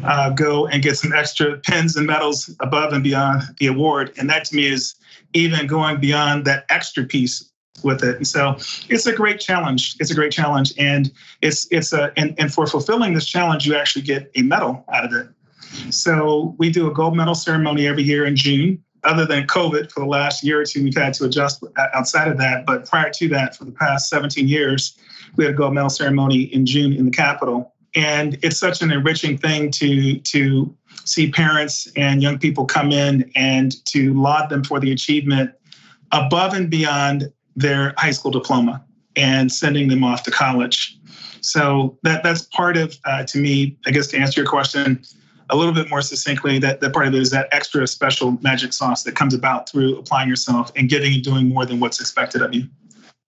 uh, 0.04 0.30
go 0.32 0.68
and 0.68 0.84
get 0.84 0.98
some 0.98 1.14
extra 1.14 1.58
pins 1.58 1.96
and 1.96 2.08
medals 2.08 2.54
above 2.60 2.94
and 2.94 3.04
beyond 3.04 3.44
the 3.60 3.68
award. 3.68 4.12
And 4.18 4.30
that 4.30 4.46
to 4.46 4.56
me 4.56 4.68
is 4.68 4.96
even 5.34 5.68
going 5.68 6.00
beyond 6.00 6.46
that 6.46 6.66
extra 6.70 7.04
piece 7.04 7.52
with 7.84 8.04
it. 8.04 8.18
And 8.18 8.28
so 8.28 8.56
it's 8.90 9.06
a 9.06 9.14
great 9.14 9.40
challenge. 9.40 9.96
It's 10.00 10.12
a 10.12 10.16
great 10.16 10.32
challenge. 10.32 10.74
And 10.78 11.12
it's 11.42 11.68
it's 11.72 11.94
a 11.94 12.12
and, 12.18 12.36
and 12.38 12.52
for 12.54 12.68
fulfilling 12.68 13.14
this 13.14 13.28
challenge, 13.28 13.66
you 13.66 13.76
actually 13.76 14.02
get 14.02 14.32
a 14.36 14.42
medal 14.42 14.84
out 14.92 15.06
of 15.06 15.14
it. 15.14 15.28
So 15.90 16.56
we 16.58 16.70
do 16.70 16.90
a 16.90 16.94
gold 16.94 17.16
medal 17.16 17.36
ceremony 17.36 17.88
every 17.88 18.04
year 18.04 18.26
in 18.26 18.36
June. 18.36 18.84
Other 19.04 19.26
than 19.26 19.48
COVID, 19.48 19.92
for 19.92 20.02
the 20.02 20.06
last 20.06 20.44
year 20.44 20.60
or 20.62 20.66
two, 20.66 20.84
we've 20.84 20.96
had 20.96 21.14
to 21.16 21.26
adjust 21.26 21.64
outside 21.94 22.28
of 22.28 22.38
that. 22.40 22.66
But 22.66 22.90
prior 22.90 23.10
to 23.12 23.28
that, 23.30 23.56
for 23.56 23.64
the 23.64 23.72
past 23.72 24.10
17 24.10 24.48
years, 24.48 24.98
we 25.36 25.46
had 25.46 25.54
a 25.54 25.58
gold 25.58 25.74
medal 25.74 25.90
ceremony 25.90 26.44
in 26.44 26.66
June 26.66 26.94
in 26.94 27.06
the 27.06 27.12
Capitol. 27.12 27.74
And 27.96 28.38
it's 28.44 28.58
such 28.58 28.82
an 28.82 28.92
enriching 28.92 29.38
thing 29.38 29.72
to 29.72 30.20
to 30.20 30.76
see 31.06 31.32
parents 31.32 31.88
and 31.96 32.22
young 32.22 32.38
people 32.38 32.66
come 32.66 32.92
in 32.92 33.32
and 33.36 33.84
to 33.86 34.14
laud 34.14 34.50
them 34.50 34.64
for 34.64 34.80
the 34.80 34.92
achievement 34.92 35.52
above 36.12 36.54
and 36.54 36.70
beyond 36.70 37.32
their 37.56 37.94
high 37.98 38.12
school 38.12 38.32
diploma 38.32 38.84
and 39.16 39.52
sending 39.52 39.88
them 39.88 40.04
off 40.04 40.24
to 40.24 40.32
college. 40.32 40.98
So 41.42 41.98
that 42.04 42.24
that's 42.24 42.44
part 42.44 42.78
of 42.78 42.98
uh, 43.06 43.24
to 43.26 43.38
me, 43.38 43.78
I 43.86 43.92
guess 43.92 44.08
to 44.08 44.18
answer 44.18 44.42
your 44.42 44.50
question 44.50 45.04
a 45.50 45.56
little 45.56 45.74
bit 45.74 45.90
more 45.90 46.02
succinctly, 46.02 46.60
that, 46.60 46.82
that 46.82 46.94
part 46.94 47.08
of 47.08 47.14
it 47.14 47.22
is 47.22 47.32
that 47.32 47.48
extra 47.52 47.86
special 47.88 48.38
magic 48.42 48.74
sauce 48.74 49.04
that 49.04 49.16
comes 49.16 49.34
about 49.34 49.70
through 49.70 49.98
applying 49.98 50.30
yourself 50.30 50.72
and 50.76 50.90
giving 50.90 51.14
and 51.14 51.24
doing 51.24 51.50
more 51.50 51.66
than 51.66 51.80
what's 51.80 52.00
expected 52.00 52.42
of 52.42 52.54
you. 52.54 52.68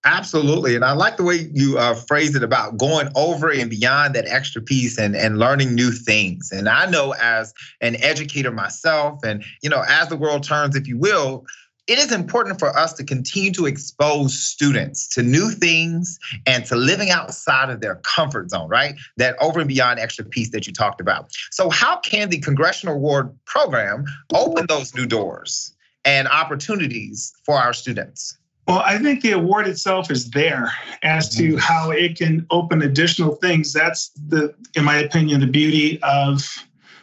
Absolutely. 0.06 0.76
And 0.76 0.86
I 0.86 0.94
like 0.94 1.18
the 1.18 1.24
way 1.24 1.50
you 1.54 1.78
uh, 1.78 1.94
phrased 1.94 2.36
it 2.36 2.44
about 2.44 2.78
going 2.78 3.10
over 3.16 3.52
and 3.52 3.70
beyond 3.70 4.16
that 4.16 4.28
extra 4.28 4.62
piece 4.62 4.98
and, 4.98 5.14
and 5.14 5.40
learning 5.40 5.76
new 5.76 5.92
things. 5.92 6.52
And 6.54 6.70
I 6.70 6.90
know 6.90 7.14
as 7.22 7.54
an 7.82 8.02
educator 8.02 8.52
myself, 8.52 9.20
and, 9.26 9.44
you 9.62 9.70
know, 9.70 9.84
as 9.90 10.08
the 10.08 10.16
world 10.16 10.44
turns, 10.44 10.78
if 10.78 10.88
you 10.88 10.98
will, 10.98 11.46
it 11.88 11.98
is 11.98 12.12
important 12.12 12.60
for 12.60 12.70
us 12.78 12.94
to 12.94 13.04
continue 13.04 13.52
to 13.54 13.66
expose 13.66 14.38
students 14.38 15.08
to 15.10 15.24
new 15.24 15.50
things 15.52 16.20
and 16.46 16.66
to 16.66 16.76
living 16.76 17.10
outside 17.10 17.70
of 17.70 17.82
their 17.82 17.96
comfort 17.96 18.52
zone, 18.52 18.70
right? 18.70 18.96
That 19.18 19.36
over 19.42 19.60
and 19.60 19.68
beyond 19.68 20.00
extra 20.00 20.24
piece 20.24 20.52
that 20.52 20.68
you 20.68 20.74
talked 20.74 21.02
about. 21.02 21.32
So, 21.52 21.70
how 21.70 21.98
can 21.98 22.30
the 22.30 22.40
Congressional 22.40 22.96
Award 22.96 23.36
Program 23.46 24.06
open 24.34 24.66
those 24.68 24.94
new 24.94 25.06
doors 25.06 25.74
and 26.06 26.28
opportunities 26.28 27.34
for 27.44 27.56
our 27.56 27.74
students? 27.74 28.38
Well, 28.68 28.84
I 28.86 29.00
think 29.00 29.22
the 29.22 29.32
award 29.32 29.68
itself 29.68 30.12
is 30.12 30.30
there 30.30 30.72
as 31.02 31.28
to 31.38 31.44
mm-hmm. 31.44 31.58
how 31.58 31.90
it 31.90 32.18
can 32.18 32.46
open 32.52 32.84
additional 32.84 33.34
things. 33.38 33.74
That's 33.74 34.10
the, 34.28 34.54
in 34.76 34.86
my 34.86 34.98
opinion, 34.98 35.40
the 35.40 35.48
beauty 35.48 36.00
of 36.04 36.48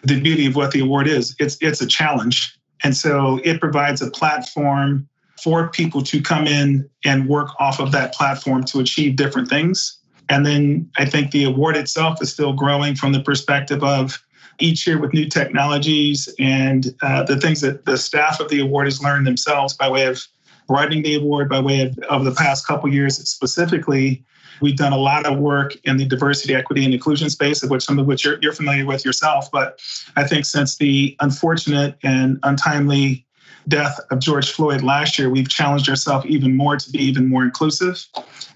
the 0.04 0.21
beauty 0.21 0.47
of 0.47 0.54
what 0.54 0.71
the 0.71 0.78
award 0.78 1.09
is. 1.09 1.35
It's 1.40 1.59
it's 1.61 1.80
a 1.80 1.87
challenge 1.87 2.56
and 2.83 2.97
so 2.97 3.40
it 3.45 3.61
provides 3.61 4.02
a 4.02 4.11
platform 4.11 5.09
for 5.42 5.68
people 5.68 6.02
to 6.02 6.21
come 6.21 6.47
in 6.47 6.88
and 7.04 7.28
work 7.28 7.50
off 7.61 7.78
of 7.78 7.92
that 7.92 8.14
platform 8.14 8.64
to 8.64 8.80
achieve 8.80 9.16
different 9.16 9.49
things. 9.49 9.99
And 10.28 10.45
then 10.45 10.90
I 10.97 11.04
think 11.04 11.30
the 11.30 11.45
award 11.45 11.76
itself 11.76 12.21
is 12.21 12.33
still 12.33 12.52
growing 12.52 12.97
from 12.97 13.12
the 13.12 13.21
perspective 13.21 13.85
of 13.85 14.23
each 14.59 14.87
year 14.87 14.99
with 14.99 15.12
new 15.12 15.28
technologies 15.28 16.28
and 16.38 16.95
uh, 17.02 17.23
the 17.23 17.38
things 17.38 17.61
that 17.61 17.85
the 17.85 17.99
staff 17.99 18.40
of 18.40 18.49
the 18.49 18.61
award 18.61 18.87
has 18.87 19.02
learned 19.02 19.26
themselves 19.26 19.75
by 19.75 19.88
way 19.88 20.06
of 20.06 20.26
writing 20.68 21.02
the 21.02 21.14
award, 21.14 21.49
by 21.49 21.61
way 21.61 21.83
of, 21.83 21.99
of 22.11 22.25
the 22.25 22.33
past 22.33 22.66
couple 22.66 22.92
years 22.92 23.16
specifically. 23.28 24.25
We've 24.60 24.76
done 24.76 24.92
a 24.92 24.98
lot 24.98 25.26
of 25.26 25.38
work 25.38 25.75
in 25.84 25.96
the 25.96 26.04
diversity, 26.04 26.54
equity, 26.54 26.84
and 26.84 26.94
inclusion 26.94 27.30
space, 27.30 27.62
of 27.62 27.70
which 27.70 27.84
some 27.84 27.98
of 27.98 28.06
which 28.06 28.25
you're, 28.25 28.38
you're 28.40 28.52
familiar 28.52 28.86
with 28.86 29.04
yourself. 29.04 29.50
But 29.50 29.80
I 30.16 30.25
think 30.25 30.44
since 30.44 30.76
the 30.76 31.16
unfortunate 31.20 31.96
and 32.02 32.38
untimely 32.42 33.26
death 33.68 33.98
of 34.10 34.20
George 34.20 34.50
Floyd 34.50 34.82
last 34.82 35.18
year, 35.18 35.28
we've 35.28 35.48
challenged 35.48 35.88
ourselves 35.88 36.26
even 36.26 36.56
more 36.56 36.76
to 36.76 36.90
be 36.90 36.98
even 36.98 37.28
more 37.28 37.42
inclusive 37.42 38.06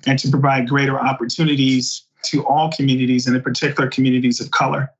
and 0.06 0.18
to 0.18 0.30
provide 0.30 0.68
greater 0.68 0.98
opportunities 0.98 2.04
to 2.22 2.46
all 2.46 2.70
communities, 2.70 3.26
and 3.26 3.34
in 3.34 3.42
particular 3.42 3.88
communities 3.88 4.40
of 4.40 4.50
color. 4.50 4.92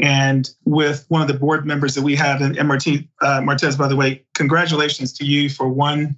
And 0.00 0.50
with 0.64 1.04
one 1.08 1.20
of 1.20 1.28
the 1.28 1.34
board 1.34 1.66
members 1.66 1.94
that 1.94 2.02
we 2.02 2.16
have, 2.16 2.40
and 2.40 2.56
MRT 2.56 3.08
uh, 3.20 3.40
Martez, 3.40 3.76
by 3.76 3.88
the 3.88 3.96
way, 3.96 4.24
congratulations 4.34 5.12
to 5.14 5.24
you 5.24 5.48
for 5.48 5.68
one 5.68 6.16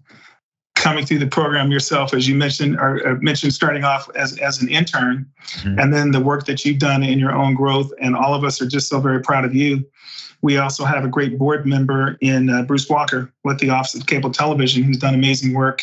coming 0.85 1.07
through 1.07 1.19
the 1.19 1.27
program 1.27 1.71
yourself, 1.71 2.13
as 2.13 2.29
you 2.29 2.35
mentioned, 2.35 2.77
or, 2.77 3.01
or 3.07 3.19
mentioned 3.21 3.55
starting 3.55 3.85
off 3.85 4.11
as, 4.15 4.37
as 4.41 4.61
an 4.61 4.69
intern, 4.69 5.27
mm-hmm. 5.47 5.79
and 5.79 5.95
then 5.95 6.11
the 6.11 6.21
work 6.21 6.45
that 6.45 6.63
you've 6.63 6.79
done 6.79 7.03
in 7.03 7.19
your 7.19 7.33
own 7.33 7.55
growth. 7.55 7.91
And 8.03 8.15
all 8.15 8.35
of 8.35 8.45
us 8.45 8.61
are 8.61 8.67
just 8.67 8.91
so 8.91 9.01
very 9.01 9.23
proud 9.23 9.47
of 9.47 9.55
you. 9.55 9.83
We 10.43 10.59
also 10.59 10.85
have 10.85 11.03
a 11.03 11.09
great 11.09 11.39
board 11.39 11.65
member 11.65 12.19
in 12.21 12.51
uh, 12.51 12.65
Bruce 12.65 12.87
Walker 12.87 13.33
with 13.45 13.61
the 13.61 13.71
Office 13.71 13.95
of 13.95 14.07
Cable 14.07 14.31
Television, 14.31 14.83
who's 14.83 14.99
done 14.99 15.15
amazing 15.15 15.55
work. 15.55 15.83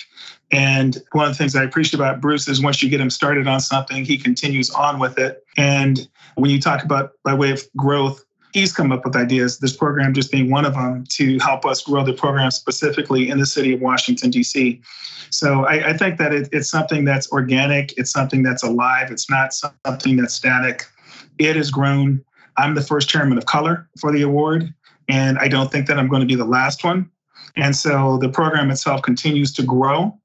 And 0.52 1.02
one 1.14 1.26
of 1.26 1.32
the 1.32 1.38
things 1.38 1.56
I 1.56 1.64
appreciate 1.64 1.96
about 1.96 2.22
Bruce 2.22 2.48
is 2.48 2.62
once 2.62 2.84
you 2.84 2.90
get 2.90 3.02
him 3.02 3.10
started 3.10 3.48
on 3.48 3.60
something, 3.60 4.06
he 4.06 4.20
continues 4.20 4.70
on 4.70 5.00
with 5.00 5.18
it. 5.18 5.44
And 5.58 6.08
when 6.36 6.52
you 6.52 6.62
talk 6.62 6.84
about 6.84 7.14
by 7.24 7.34
way 7.34 7.50
of 7.50 7.64
growth, 7.76 8.24
he's 8.54 8.74
come 8.74 8.92
up 8.92 9.06
with 9.06 9.16
ideas, 9.16 9.60
this 9.60 9.76
program 9.76 10.14
just 10.14 10.32
being 10.32 10.50
one 10.50 10.66
of 10.66 10.74
them, 10.74 11.06
to 11.10 11.38
help 11.40 11.66
us 11.66 11.82
grow 11.84 12.04
the 12.04 12.14
program 12.14 12.52
specifically 12.52 13.30
in 13.30 13.40
the 13.40 13.46
city 13.46 13.74
of 13.74 13.82
Washington, 13.82 14.30
D.C. 14.30 14.82
So 15.30 15.66
I, 15.66 15.90
I 15.90 15.98
think 15.98 16.18
that 16.18 16.34
it, 16.34 16.50
it's 16.52 16.70
something 16.70 17.06
that's 17.06 17.32
organic, 17.32 17.98
it's 17.98 18.12
something 18.12 18.44
that's 18.44 18.64
alive, 18.64 19.12
it's 19.12 19.30
not 19.30 19.54
something 19.54 20.18
that's 20.18 20.34
static. 20.34 20.86
It 21.38 21.56
has 21.56 21.72
grown. 21.72 22.24
I'm 22.58 22.76
the 22.76 22.82
first 22.82 23.10
chairman 23.10 23.38
of 23.38 23.46
color 23.46 23.88
for 24.00 24.12
the 24.12 24.22
award, 24.22 24.74
and 25.08 25.40
I 25.40 25.48
don't 25.48 25.72
think 25.72 25.88
that 25.88 25.98
I'm 25.98 26.08
going 26.08 26.22
to 26.22 26.28
be 26.28 26.36
the 26.36 26.46
last 26.46 26.84
one. 26.84 27.10
And 27.56 27.76
so 27.76 28.18
the 28.22 28.30
program 28.30 28.70
itself 28.70 29.02
continues 29.02 29.52
to 29.54 29.64
grow 29.64 30.18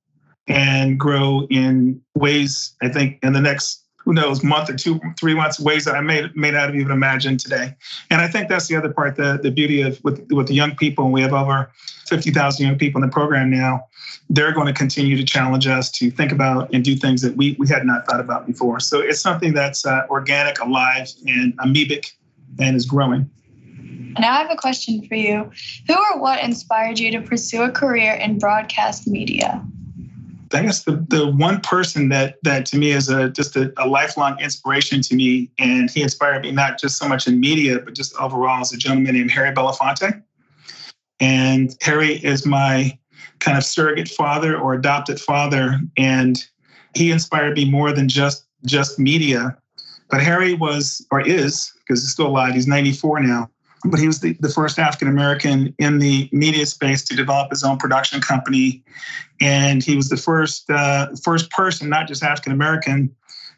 and 0.48 0.98
grow 0.98 1.46
in 1.50 2.00
ways, 2.14 2.74
I 2.82 2.88
think, 2.88 3.18
in 3.22 3.32
the 3.32 3.40
next 3.40 3.85
who 4.06 4.12
knows, 4.12 4.42
month 4.44 4.70
or 4.70 4.76
two, 4.76 5.00
three 5.18 5.34
months, 5.34 5.58
ways 5.58 5.84
that 5.84 5.96
I 5.96 6.00
may 6.00 6.30
may 6.34 6.52
not 6.52 6.68
have 6.68 6.76
even 6.76 6.92
imagined 6.92 7.40
today. 7.40 7.76
And 8.08 8.22
I 8.22 8.28
think 8.28 8.48
that's 8.48 8.68
the 8.68 8.76
other 8.76 8.92
part, 8.92 9.16
the 9.16 9.38
the 9.42 9.50
beauty 9.50 9.82
of 9.82 10.02
with 10.04 10.26
with 10.30 10.46
the 10.46 10.54
young 10.54 10.76
people, 10.76 11.04
and 11.04 11.12
we 11.12 11.20
have 11.20 11.32
over 11.32 11.70
50,000 12.06 12.64
young 12.64 12.78
people 12.78 13.02
in 13.02 13.08
the 13.08 13.12
program 13.12 13.50
now. 13.50 13.84
They're 14.30 14.52
going 14.52 14.68
to 14.68 14.72
continue 14.72 15.16
to 15.16 15.24
challenge 15.24 15.66
us 15.66 15.90
to 15.92 16.10
think 16.10 16.30
about 16.30 16.72
and 16.72 16.84
do 16.84 16.94
things 16.94 17.20
that 17.22 17.36
we 17.36 17.56
we 17.58 17.68
had 17.68 17.84
not 17.84 18.06
thought 18.06 18.20
about 18.20 18.46
before. 18.46 18.78
So 18.78 19.00
it's 19.00 19.20
something 19.20 19.52
that's 19.52 19.84
uh, 19.84 20.06
organic, 20.08 20.60
alive, 20.60 21.08
and 21.26 21.56
amoebic, 21.58 22.12
and 22.60 22.76
is 22.76 22.86
growing. 22.86 23.28
Now 24.18 24.34
I 24.34 24.38
have 24.38 24.50
a 24.50 24.56
question 24.56 25.06
for 25.08 25.16
you. 25.16 25.50
Who 25.88 25.94
or 25.94 26.20
what 26.20 26.42
inspired 26.42 27.00
you 27.00 27.10
to 27.10 27.20
pursue 27.20 27.62
a 27.62 27.72
career 27.72 28.14
in 28.14 28.38
broadcast 28.38 29.08
media? 29.08 29.66
I 30.52 30.62
guess 30.62 30.84
the, 30.84 31.04
the 31.08 31.30
one 31.30 31.60
person 31.60 32.08
that 32.10 32.36
that 32.42 32.66
to 32.66 32.78
me 32.78 32.90
is 32.90 33.08
a 33.08 33.30
just 33.30 33.56
a, 33.56 33.72
a, 33.78 33.86
lifelong 33.86 34.38
inspiration 34.40 35.00
to 35.02 35.14
me, 35.14 35.50
and 35.58 35.90
he 35.90 36.02
inspired 36.02 36.42
me 36.42 36.52
not 36.52 36.78
just 36.78 36.98
so 36.98 37.08
much 37.08 37.26
in 37.26 37.40
media, 37.40 37.80
but 37.80 37.94
just 37.94 38.14
overall 38.16 38.60
as 38.60 38.72
a 38.72 38.76
gentleman 38.76 39.14
named 39.14 39.30
Harry 39.30 39.52
Belafonte. 39.52 40.22
And 41.20 41.76
Harry 41.80 42.14
is 42.24 42.46
my 42.46 42.96
kind 43.40 43.58
of 43.58 43.64
surrogate 43.64 44.08
father 44.08 44.58
or 44.58 44.74
adopted 44.74 45.20
father, 45.20 45.80
and 45.96 46.44
he 46.94 47.10
inspired 47.10 47.56
me 47.56 47.68
more 47.68 47.92
than 47.92 48.08
just 48.08 48.46
just 48.64 48.98
media. 48.98 49.56
But 50.10 50.22
Harry 50.22 50.54
was 50.54 51.04
or 51.10 51.20
is 51.20 51.72
because 51.80 52.02
he's 52.02 52.12
still 52.12 52.28
alive. 52.28 52.54
He's 52.54 52.68
94 52.68 53.20
now 53.20 53.50
but 53.84 54.00
he 54.00 54.06
was 54.06 54.20
the, 54.20 54.34
the 54.40 54.48
first 54.48 54.78
African 54.78 55.08
American 55.08 55.74
in 55.78 55.98
the 55.98 56.28
media 56.32 56.66
space 56.66 57.04
to 57.04 57.16
develop 57.16 57.50
his 57.50 57.62
own 57.62 57.78
production 57.78 58.20
company, 58.20 58.82
and 59.40 59.82
he 59.82 59.96
was 59.96 60.08
the 60.08 60.16
first 60.16 60.70
uh, 60.70 61.08
first 61.22 61.50
person, 61.50 61.88
not 61.88 62.08
just 62.08 62.22
African 62.22 62.52
American, 62.52 63.14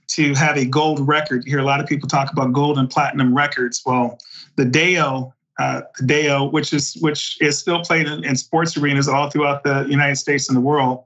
to 0.09 0.35
have 0.35 0.57
a 0.57 0.65
gold 0.65 1.07
record. 1.07 1.45
You 1.45 1.53
hear 1.53 1.61
a 1.61 1.65
lot 1.65 1.81
of 1.81 1.87
people 1.87 2.09
talk 2.09 2.33
about 2.33 2.53
gold 2.53 2.79
and 2.79 2.91
platinum 2.91 3.37
records. 3.37 3.83
Well, 3.85 4.19
the 4.57 4.65
Day-O, 4.65 5.33
uh, 5.59 5.83
Day-O, 6.05 6.49
which 6.49 6.73
is 6.73 6.97
which 7.01 7.41
is 7.41 7.59
still 7.59 7.83
played 7.83 8.07
in, 8.07 8.25
in 8.25 8.37
sports 8.37 8.77
arenas 8.77 9.09
all 9.09 9.31
throughout 9.31 9.63
the 9.63 9.87
United 9.89 10.17
States 10.17 10.49
and 10.49 10.57
the 10.57 10.61
world, 10.61 11.05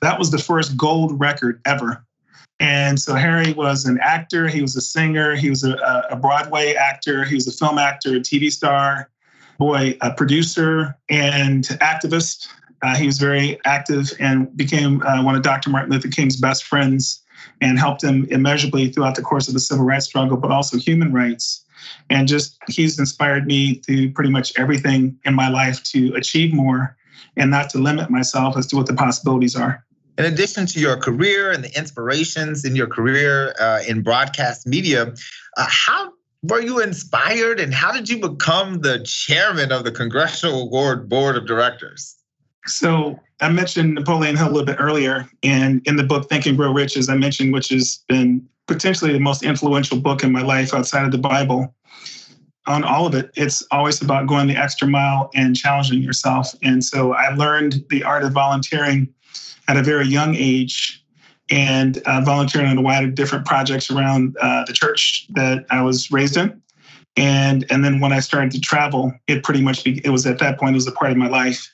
that 0.00 0.18
was 0.18 0.30
the 0.30 0.38
first 0.38 0.76
gold 0.76 1.18
record 1.20 1.60
ever. 1.64 2.04
And 2.64 2.98
so 2.98 3.14
Harry 3.14 3.52
was 3.52 3.84
an 3.84 3.98
actor, 4.00 4.48
he 4.48 4.62
was 4.62 4.74
a 4.74 4.80
singer, 4.80 5.36
he 5.36 5.50
was 5.50 5.64
a, 5.64 5.74
a 6.08 6.16
Broadway 6.16 6.72
actor, 6.72 7.22
he 7.22 7.34
was 7.34 7.46
a 7.46 7.52
film 7.52 7.76
actor, 7.76 8.16
a 8.16 8.20
TV 8.20 8.50
star, 8.50 9.10
boy, 9.58 9.98
a 10.00 10.14
producer 10.14 10.96
and 11.10 11.64
activist. 11.82 12.48
Uh, 12.80 12.96
he 12.96 13.04
was 13.04 13.18
very 13.18 13.58
active 13.66 14.12
and 14.18 14.56
became 14.56 15.02
uh, 15.02 15.22
one 15.22 15.34
of 15.34 15.42
Dr. 15.42 15.68
Martin 15.68 15.92
Luther 15.92 16.08
King's 16.08 16.36
best 16.36 16.64
friends 16.64 17.22
and 17.60 17.78
helped 17.78 18.02
him 18.02 18.26
immeasurably 18.30 18.88
throughout 18.88 19.14
the 19.14 19.22
course 19.22 19.46
of 19.46 19.52
the 19.52 19.60
civil 19.60 19.84
rights 19.84 20.06
struggle, 20.06 20.38
but 20.38 20.50
also 20.50 20.78
human 20.78 21.12
rights. 21.12 21.66
And 22.08 22.26
just 22.26 22.56
he's 22.68 22.98
inspired 22.98 23.46
me 23.46 23.74
through 23.74 24.12
pretty 24.12 24.30
much 24.30 24.58
everything 24.58 25.18
in 25.26 25.34
my 25.34 25.50
life 25.50 25.82
to 25.92 26.14
achieve 26.14 26.54
more 26.54 26.96
and 27.36 27.50
not 27.50 27.68
to 27.70 27.78
limit 27.78 28.08
myself 28.08 28.56
as 28.56 28.66
to 28.68 28.76
what 28.76 28.86
the 28.86 28.94
possibilities 28.94 29.54
are 29.54 29.83
in 30.18 30.24
addition 30.24 30.66
to 30.66 30.80
your 30.80 30.96
career 30.96 31.50
and 31.50 31.64
the 31.64 31.76
inspirations 31.76 32.64
in 32.64 32.76
your 32.76 32.86
career 32.86 33.54
uh, 33.60 33.80
in 33.86 34.02
broadcast 34.02 34.66
media, 34.66 35.12
uh, 35.56 35.66
how 35.68 36.12
were 36.42 36.60
you 36.60 36.80
inspired 36.80 37.58
and 37.58 37.72
how 37.72 37.90
did 37.90 38.08
you 38.08 38.18
become 38.20 38.80
the 38.80 39.02
chairman 39.04 39.72
of 39.72 39.84
the 39.84 39.90
Congressional 39.90 40.62
Award 40.62 41.08
Board 41.08 41.36
of 41.36 41.46
Directors? 41.46 42.16
So 42.66 43.18
I 43.40 43.48
mentioned 43.48 43.94
Napoleon 43.94 44.36
Hill 44.36 44.48
a 44.48 44.50
little 44.50 44.64
bit 44.66 44.76
earlier, 44.78 45.28
and 45.42 45.82
in 45.86 45.96
the 45.96 46.04
book 46.04 46.28
Think 46.28 46.46
and 46.46 46.56
Grow 46.56 46.72
Rich, 46.72 46.96
as 46.96 47.08
I 47.08 47.16
mentioned, 47.16 47.52
which 47.52 47.68
has 47.68 48.02
been 48.08 48.46
potentially 48.66 49.12
the 49.12 49.20
most 49.20 49.42
influential 49.42 49.98
book 50.00 50.22
in 50.22 50.32
my 50.32 50.42
life 50.42 50.72
outside 50.72 51.04
of 51.04 51.12
the 51.12 51.18
Bible. 51.18 51.74
On 52.66 52.82
all 52.82 53.06
of 53.06 53.14
it, 53.14 53.30
it's 53.36 53.62
always 53.70 54.00
about 54.00 54.26
going 54.26 54.46
the 54.46 54.56
extra 54.56 54.88
mile 54.88 55.30
and 55.34 55.54
challenging 55.54 56.02
yourself. 56.02 56.54
And 56.62 56.82
so 56.82 57.12
I 57.12 57.34
learned 57.34 57.84
the 57.90 58.02
art 58.02 58.24
of 58.24 58.32
volunteering 58.32 59.12
at 59.68 59.76
a 59.76 59.82
very 59.82 60.06
young 60.06 60.34
age 60.34 61.04
and 61.50 61.98
uh, 62.06 62.20
volunteering 62.22 62.68
on 62.68 62.78
a 62.78 62.82
wide 62.82 63.04
of 63.04 63.14
different 63.14 63.44
projects 63.44 63.90
around 63.90 64.36
uh, 64.40 64.64
the 64.66 64.72
church 64.72 65.26
that 65.30 65.66
I 65.70 65.82
was 65.82 66.10
raised 66.10 66.36
in. 66.36 66.60
And 67.16 67.64
and 67.70 67.84
then 67.84 68.00
when 68.00 68.12
I 68.12 68.20
started 68.20 68.50
to 68.52 68.60
travel, 68.60 69.12
it 69.28 69.44
pretty 69.44 69.60
much 69.60 69.84
be, 69.84 70.00
it 70.04 70.10
was 70.10 70.26
at 70.26 70.38
that 70.40 70.58
point 70.58 70.72
it 70.72 70.74
was 70.74 70.88
a 70.88 70.92
part 70.92 71.12
of 71.12 71.16
my 71.16 71.28
life, 71.28 71.72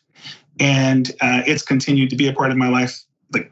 and 0.59 1.11
uh, 1.23 1.43
it's 1.47 1.63
continued 1.63 2.11
to 2.11 2.17
be 2.17 2.29
a 2.29 2.33
part 2.33 2.51
of 2.51 2.59
my 2.59 2.69
life 2.69 3.03
like 3.33 3.51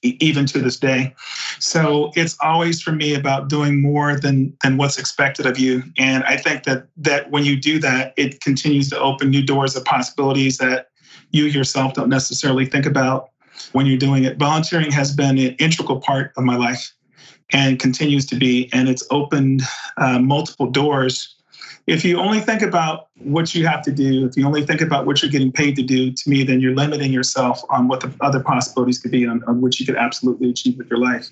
even 0.00 0.46
to 0.46 0.60
this 0.60 0.78
day. 0.78 1.14
So 1.58 2.10
it's 2.16 2.36
always 2.40 2.80
for 2.80 2.92
me 2.92 3.14
about 3.14 3.48
doing 3.48 3.82
more 3.82 4.18
than 4.18 4.56
than 4.62 4.78
what's 4.78 4.98
expected 4.98 5.44
of 5.44 5.58
you. 5.58 5.82
And 5.98 6.24
I 6.24 6.38
think 6.38 6.62
that 6.64 6.86
that 6.96 7.30
when 7.30 7.44
you 7.44 7.60
do 7.60 7.78
that, 7.80 8.14
it 8.16 8.40
continues 8.40 8.88
to 8.90 8.98
open 8.98 9.28
new 9.28 9.44
doors 9.44 9.76
of 9.76 9.84
possibilities 9.84 10.56
that 10.56 10.88
you 11.32 11.44
yourself 11.44 11.92
don't 11.92 12.08
necessarily 12.08 12.64
think 12.64 12.86
about 12.86 13.28
when 13.72 13.86
you're 13.86 13.98
doing 13.98 14.24
it. 14.24 14.38
Volunteering 14.38 14.90
has 14.92 15.14
been 15.14 15.38
an 15.38 15.54
integral 15.58 16.00
part 16.00 16.32
of 16.36 16.44
my 16.44 16.56
life 16.56 16.92
and 17.50 17.78
continues 17.78 18.26
to 18.26 18.36
be. 18.36 18.68
And 18.72 18.88
it's 18.88 19.06
opened 19.10 19.62
uh, 19.96 20.18
multiple 20.18 20.70
doors 20.70 21.36
if 21.86 22.04
you 22.04 22.18
only 22.18 22.40
think 22.40 22.62
about 22.62 23.08
what 23.18 23.54
you 23.54 23.66
have 23.66 23.80
to 23.82 23.92
do, 23.92 24.26
if 24.26 24.36
you 24.36 24.44
only 24.44 24.66
think 24.66 24.80
about 24.80 25.06
what 25.06 25.22
you're 25.22 25.30
getting 25.30 25.52
paid 25.52 25.76
to 25.76 25.82
do, 25.82 26.10
to 26.10 26.30
me, 26.30 26.42
then 26.42 26.60
you're 26.60 26.74
limiting 26.74 27.12
yourself 27.12 27.62
on 27.70 27.86
what 27.86 28.00
the 28.00 28.12
other 28.20 28.40
possibilities 28.40 28.98
could 28.98 29.12
be 29.12 29.26
on, 29.26 29.42
on 29.44 29.60
what 29.60 29.78
you 29.78 29.86
could 29.86 29.96
absolutely 29.96 30.50
achieve 30.50 30.76
with 30.78 30.90
your 30.90 30.98
life. 30.98 31.28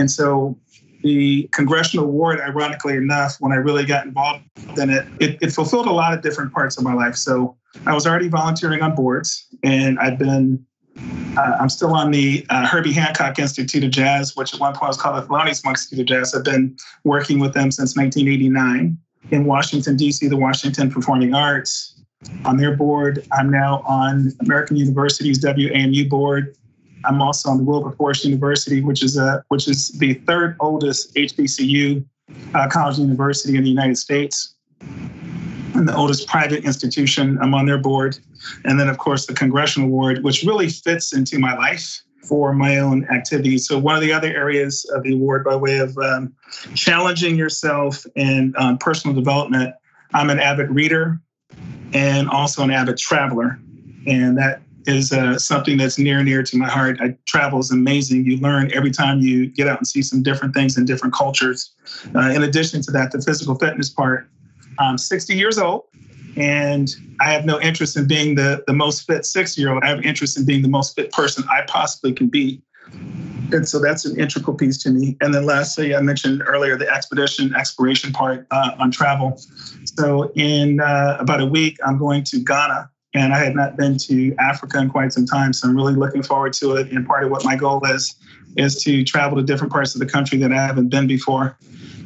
And 0.00 0.10
so 0.10 0.58
the 1.04 1.48
congressional 1.52 2.06
award, 2.06 2.40
ironically 2.40 2.96
enough, 2.96 3.36
when 3.38 3.52
I 3.52 3.56
really 3.56 3.84
got 3.84 4.04
involved 4.04 4.42
in 4.76 4.90
it, 4.90 5.06
it, 5.20 5.38
it, 5.40 5.52
fulfilled 5.52 5.86
a 5.86 5.92
lot 5.92 6.12
of 6.12 6.22
different 6.22 6.52
parts 6.52 6.76
of 6.76 6.82
my 6.82 6.92
life. 6.92 7.14
So 7.14 7.56
I 7.86 7.94
was 7.94 8.04
already 8.04 8.28
volunteering 8.28 8.82
on 8.82 8.96
boards, 8.96 9.46
and 9.62 9.96
I've 10.00 10.18
been, 10.18 10.66
uh, 11.36 11.56
I'm 11.60 11.68
still 11.68 11.94
on 11.94 12.10
the 12.10 12.44
uh, 12.50 12.66
Herbie 12.66 12.92
Hancock 12.92 13.38
Institute 13.38 13.84
of 13.84 13.90
Jazz, 13.90 14.34
which 14.36 14.52
at 14.54 14.60
one 14.60 14.74
point 14.74 14.88
was 14.88 14.96
called 14.96 15.22
the 15.22 15.26
Thelonious 15.26 15.64
Monk 15.64 15.76
Institute 15.76 16.00
of 16.00 16.06
Jazz. 16.06 16.34
I've 16.34 16.44
been 16.44 16.76
working 17.04 17.38
with 17.38 17.54
them 17.54 17.70
since 17.70 17.96
1989 17.96 18.98
in 19.30 19.44
Washington, 19.44 19.96
D.C., 19.96 20.26
the 20.26 20.36
Washington 20.36 20.90
Performing 20.90 21.34
Arts. 21.34 21.94
On 22.44 22.56
their 22.56 22.74
board, 22.74 23.24
I'm 23.30 23.48
now 23.48 23.84
on 23.86 24.32
American 24.40 24.76
University's 24.76 25.38
WAMU 25.38 26.08
board. 26.08 26.56
I'm 27.04 27.22
also 27.22 27.48
on 27.48 27.58
the 27.58 27.62
Wilberforce 27.62 28.24
University, 28.24 28.80
which 28.80 29.04
is 29.04 29.16
a 29.16 29.44
which 29.48 29.68
is 29.68 29.90
the 29.90 30.14
third 30.14 30.56
oldest 30.58 31.14
HBCU 31.14 32.04
uh, 32.54 32.68
college 32.68 32.98
university 32.98 33.56
in 33.56 33.62
the 33.62 33.70
United 33.70 33.96
States, 33.96 34.56
the 35.86 35.96
oldest 35.96 36.26
private 36.26 36.64
institution. 36.64 37.38
I'm 37.40 37.54
on 37.54 37.66
their 37.66 37.78
board, 37.78 38.18
and 38.64 38.78
then 38.78 38.88
of 38.88 38.98
course 38.98 39.26
the 39.26 39.34
Congressional 39.34 39.88
Award, 39.88 40.24
which 40.24 40.42
really 40.42 40.68
fits 40.68 41.12
into 41.12 41.38
my 41.38 41.56
life 41.56 42.02
for 42.24 42.52
my 42.52 42.78
own 42.78 43.06
activities. 43.06 43.66
So 43.66 43.78
one 43.78 43.94
of 43.94 44.02
the 44.02 44.12
other 44.12 44.28
areas 44.28 44.84
of 44.94 45.02
the 45.02 45.14
award, 45.14 45.44
by 45.44 45.56
way 45.56 45.78
of 45.78 45.96
um, 45.98 46.34
challenging 46.74 47.36
yourself 47.36 48.04
and 48.16 48.54
um, 48.56 48.78
personal 48.78 49.14
development, 49.14 49.74
I'm 50.14 50.30
an 50.30 50.38
avid 50.38 50.70
reader 50.70 51.20
and 51.94 52.28
also 52.28 52.62
an 52.62 52.70
avid 52.70 52.98
traveler, 52.98 53.58
and 54.06 54.36
that 54.36 54.60
is 54.86 55.12
uh, 55.12 55.38
something 55.38 55.76
that's 55.76 55.98
near 55.98 56.18
and 56.18 56.26
near 56.26 56.42
to 56.42 56.56
my 56.56 56.68
heart. 56.68 56.98
I, 57.00 57.14
travel 57.26 57.58
is 57.58 57.70
amazing. 57.70 58.24
You 58.24 58.38
learn 58.38 58.72
every 58.72 58.90
time 58.90 59.20
you 59.20 59.46
get 59.46 59.68
out 59.68 59.78
and 59.78 59.86
see 59.86 60.02
some 60.02 60.22
different 60.22 60.54
things 60.54 60.78
in 60.78 60.86
different 60.86 61.14
cultures. 61.14 61.72
Uh, 62.14 62.30
in 62.30 62.42
addition 62.42 62.80
to 62.82 62.90
that, 62.92 63.12
the 63.12 63.20
physical 63.20 63.54
fitness 63.54 63.90
part. 63.90 64.28
I'm 64.78 64.98
60 64.98 65.34
years 65.34 65.58
old, 65.58 65.84
and 66.36 66.88
I 67.20 67.32
have 67.32 67.44
no 67.44 67.60
interest 67.60 67.96
in 67.96 68.06
being 68.06 68.34
the, 68.34 68.62
the 68.66 68.72
most 68.72 69.06
fit 69.06 69.24
60 69.24 69.60
year 69.60 69.72
old. 69.72 69.82
I 69.82 69.88
have 69.88 70.02
interest 70.02 70.38
in 70.38 70.46
being 70.46 70.62
the 70.62 70.68
most 70.68 70.94
fit 70.94 71.12
person 71.12 71.44
I 71.50 71.62
possibly 71.66 72.12
can 72.12 72.28
be. 72.28 72.62
And 73.50 73.66
so 73.66 73.78
that's 73.78 74.04
an 74.04 74.18
integral 74.20 74.56
piece 74.56 74.76
to 74.82 74.90
me. 74.90 75.16
And 75.20 75.32
then 75.32 75.46
lastly, 75.46 75.94
I 75.94 76.00
mentioned 76.00 76.42
earlier 76.46 76.76
the 76.76 76.88
expedition 76.88 77.54
exploration 77.54 78.12
part 78.12 78.46
uh, 78.50 78.72
on 78.78 78.90
travel. 78.90 79.40
So 79.96 80.30
in 80.34 80.80
uh, 80.80 81.16
about 81.18 81.40
a 81.40 81.46
week, 81.46 81.78
I'm 81.84 81.98
going 81.98 82.24
to 82.24 82.40
Ghana 82.40 82.90
and 83.14 83.32
I 83.32 83.38
had 83.38 83.54
not 83.54 83.76
been 83.76 83.96
to 83.98 84.34
Africa 84.38 84.78
in 84.78 84.90
quite 84.90 85.12
some 85.12 85.26
time. 85.26 85.52
So 85.52 85.68
I'm 85.68 85.76
really 85.76 85.94
looking 85.94 86.22
forward 86.22 86.52
to 86.54 86.76
it. 86.76 86.90
And 86.92 87.06
part 87.06 87.24
of 87.24 87.30
what 87.30 87.44
my 87.44 87.56
goal 87.56 87.84
is 87.86 88.14
is 88.56 88.82
to 88.82 89.04
travel 89.04 89.36
to 89.38 89.42
different 89.42 89.72
parts 89.72 89.94
of 89.94 90.00
the 90.00 90.06
country 90.06 90.38
that 90.38 90.52
I 90.52 90.56
haven't 90.56 90.88
been 90.88 91.06
before 91.06 91.56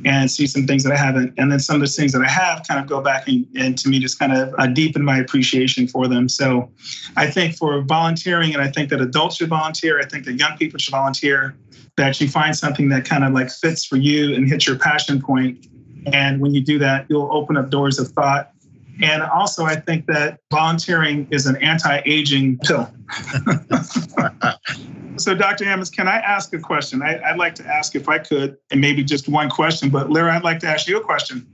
and 0.05 0.31
see 0.31 0.47
some 0.47 0.67
things 0.67 0.83
that 0.85 0.93
I 0.93 0.97
haven't. 0.97 1.35
And 1.39 1.51
then 1.51 1.61
some 1.61 1.77
of 1.77 1.81
those 1.81 1.97
things 1.97 2.13
that 2.13 2.23
I 2.23 2.29
have 2.29 2.67
kind 2.67 2.81
of 2.81 2.87
go 2.87 3.01
back 3.01 3.29
and, 3.29 3.47
and 3.57 3.79
to 3.79 3.89
me 3.89 4.01
just 4.01 4.19
kind 4.19 4.33
of 4.33 4.55
uh, 4.59 4.67
deepen 4.67 5.05
my 5.05 5.19
appreciation 5.19 5.87
for 5.87 6.09
them. 6.09 6.29
So 6.29 6.71
I 7.17 7.31
think 7.31 7.57
for 7.57 7.81
volunteering, 7.83 8.53
and 8.53 8.63
I 8.63 8.69
think 8.69 8.91
that 8.91 9.01
adults 9.01 9.37
should 9.37 9.49
volunteer, 9.49 10.01
I 10.01 10.05
think 10.05 10.25
that 10.25 10.35
young 10.35 10.57
people 10.57 10.79
should 10.79 10.93
volunteer, 10.93 11.57
that 11.97 12.21
you 12.21 12.29
find 12.29 12.57
something 12.57 12.89
that 12.89 13.05
kind 13.05 13.23
of 13.23 13.33
like 13.33 13.51
fits 13.51 13.85
for 13.85 13.97
you 13.97 14.35
and 14.35 14.49
hits 14.49 14.67
your 14.67 14.77
passion 14.77 15.21
point. 15.21 15.67
And 16.13 16.41
when 16.41 16.53
you 16.53 16.61
do 16.61 16.79
that, 16.81 17.07
you'll 17.09 17.33
open 17.33 17.57
up 17.57 17.71
doors 17.71 17.99
of 17.99 18.09
thought 18.09 18.53
and 19.01 19.23
also, 19.23 19.65
I 19.65 19.77
think 19.77 20.07
that 20.07 20.41
volunteering 20.51 21.27
is 21.31 21.47
an 21.47 21.57
anti 21.57 22.03
aging 22.05 22.59
pill. 22.59 22.93
so, 25.17 25.35
Dr. 25.35 25.65
Hammonds, 25.65 25.91
can 25.91 26.09
I 26.09 26.17
ask 26.17 26.53
a 26.53 26.59
question? 26.59 27.03
I, 27.03 27.31
would 27.31 27.39
like 27.39 27.55
to 27.57 27.67
ask 27.67 27.97
if 27.97 28.09
I 28.09 28.19
could, 28.19 28.57
and 28.71 28.81
maybe 28.81 29.03
just 29.03 29.29
one 29.29 29.49
question, 29.49 29.89
but 29.89 30.11
Lyra, 30.11 30.37
I'd 30.37 30.45
like 30.45 30.59
to 30.61 30.69
ask 30.69 30.87
you 30.87 30.99
a 30.99 31.01
question. 31.01 31.47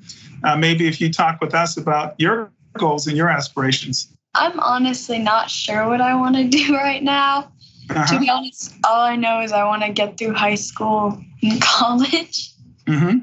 Uh, 0.44 0.56
maybe 0.56 0.88
if 0.88 1.00
you 1.00 1.12
talk 1.12 1.40
with 1.40 1.54
us 1.54 1.76
about 1.76 2.14
your 2.18 2.52
goals 2.74 3.06
and 3.06 3.16
your 3.16 3.28
aspirations. 3.28 4.12
I'm 4.34 4.58
honestly 4.60 5.18
not 5.18 5.50
sure 5.50 5.88
what 5.88 6.00
I 6.00 6.14
want 6.14 6.36
to 6.36 6.44
do 6.44 6.74
right 6.74 7.02
now. 7.02 7.52
Uh-huh. 7.90 8.06
To 8.06 8.20
be 8.20 8.28
honest, 8.28 8.74
all 8.86 9.00
I 9.00 9.16
know 9.16 9.40
is 9.40 9.52
I 9.52 9.64
want 9.64 9.82
to 9.82 9.90
get 9.90 10.18
through 10.18 10.34
high 10.34 10.56
school 10.56 11.18
and 11.42 11.62
college. 11.62 12.52
Mm-hmm. 12.86 13.18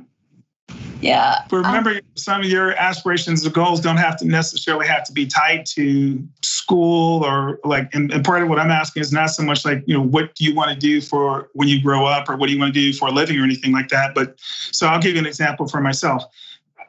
Yeah. 1.06 1.44
But 1.50 1.58
remember, 1.58 1.92
um, 1.92 2.02
some 2.16 2.42
of 2.42 2.48
your 2.48 2.72
aspirations 2.72 3.46
or 3.46 3.52
goals 3.52 3.80
don't 3.80 3.98
have 3.98 4.18
to 4.18 4.26
necessarily 4.26 4.88
have 4.88 5.04
to 5.04 5.14
be 5.14 5.28
tied 5.28 5.68
to 5.68 6.28
school 6.42 7.24
or 7.24 7.60
like, 7.64 7.94
and, 7.94 8.12
and, 8.12 8.26
part 8.26 8.42
of 8.42 8.50
what 8.50 8.58
I'm 8.58 8.72
asking 8.72 9.02
is 9.02 9.12
not 9.12 9.28
so 9.28 9.44
much 9.44 9.66
like, 9.66 9.84
you 9.86 9.94
know, 9.94 10.02
what 10.02 10.34
do 10.34 10.44
you 10.44 10.56
want 10.56 10.72
to 10.72 10.76
do 10.76 11.02
for 11.02 11.52
when 11.54 11.68
you 11.68 11.80
grow 11.80 12.08
up 12.08 12.28
or 12.28 12.38
what 12.38 12.48
do 12.48 12.54
you 12.54 12.60
want 12.60 12.74
to 12.74 12.80
do 12.80 12.92
for 12.92 13.10
a 13.10 13.12
living 13.12 13.40
or 13.40 13.44
anything 13.44 13.72
like 13.72 13.90
that. 13.90 14.16
But 14.16 14.40
so 14.40 14.88
I'll 14.88 15.00
give 15.00 15.14
you 15.14 15.20
an 15.20 15.28
example 15.28 15.68
for 15.68 15.80
myself 15.80 16.24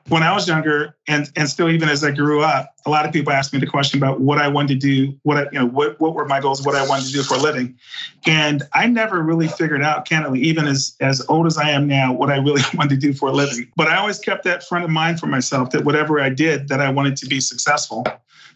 when 0.08 0.22
I 0.22 0.32
was 0.32 0.46
younger, 0.46 0.96
and 1.08 1.30
and 1.36 1.48
still 1.48 1.68
even 1.68 1.88
as 1.88 2.04
I 2.04 2.10
grew 2.10 2.42
up, 2.42 2.74
a 2.84 2.90
lot 2.90 3.06
of 3.06 3.12
people 3.12 3.32
asked 3.32 3.52
me 3.52 3.58
the 3.58 3.66
question 3.66 3.98
about 3.98 4.20
what 4.20 4.38
I 4.38 4.48
wanted 4.48 4.80
to 4.80 4.86
do, 4.86 5.18
what 5.22 5.36
I, 5.36 5.42
you 5.52 5.58
know, 5.58 5.66
what 5.66 6.00
what 6.00 6.14
were 6.14 6.26
my 6.26 6.40
goals, 6.40 6.64
what 6.64 6.76
I 6.76 6.86
wanted 6.86 7.06
to 7.06 7.12
do 7.12 7.22
for 7.22 7.34
a 7.34 7.38
living, 7.38 7.76
and 8.26 8.62
I 8.72 8.86
never 8.86 9.22
really 9.22 9.48
figured 9.48 9.82
out, 9.82 10.08
candidly, 10.08 10.40
even 10.40 10.66
as 10.66 10.96
as 11.00 11.24
old 11.28 11.46
as 11.46 11.58
I 11.58 11.70
am 11.70 11.86
now, 11.86 12.12
what 12.12 12.30
I 12.30 12.36
really 12.36 12.62
wanted 12.74 13.00
to 13.00 13.06
do 13.06 13.12
for 13.12 13.28
a 13.28 13.32
living. 13.32 13.70
But 13.76 13.88
I 13.88 13.96
always 13.96 14.18
kept 14.18 14.44
that 14.44 14.62
front 14.62 14.84
of 14.84 14.90
mind 14.90 15.18
for 15.18 15.26
myself 15.26 15.70
that 15.70 15.84
whatever 15.84 16.20
I 16.20 16.28
did, 16.28 16.68
that 16.68 16.80
I 16.80 16.90
wanted 16.90 17.16
to 17.16 17.26
be 17.26 17.40
successful. 17.40 18.04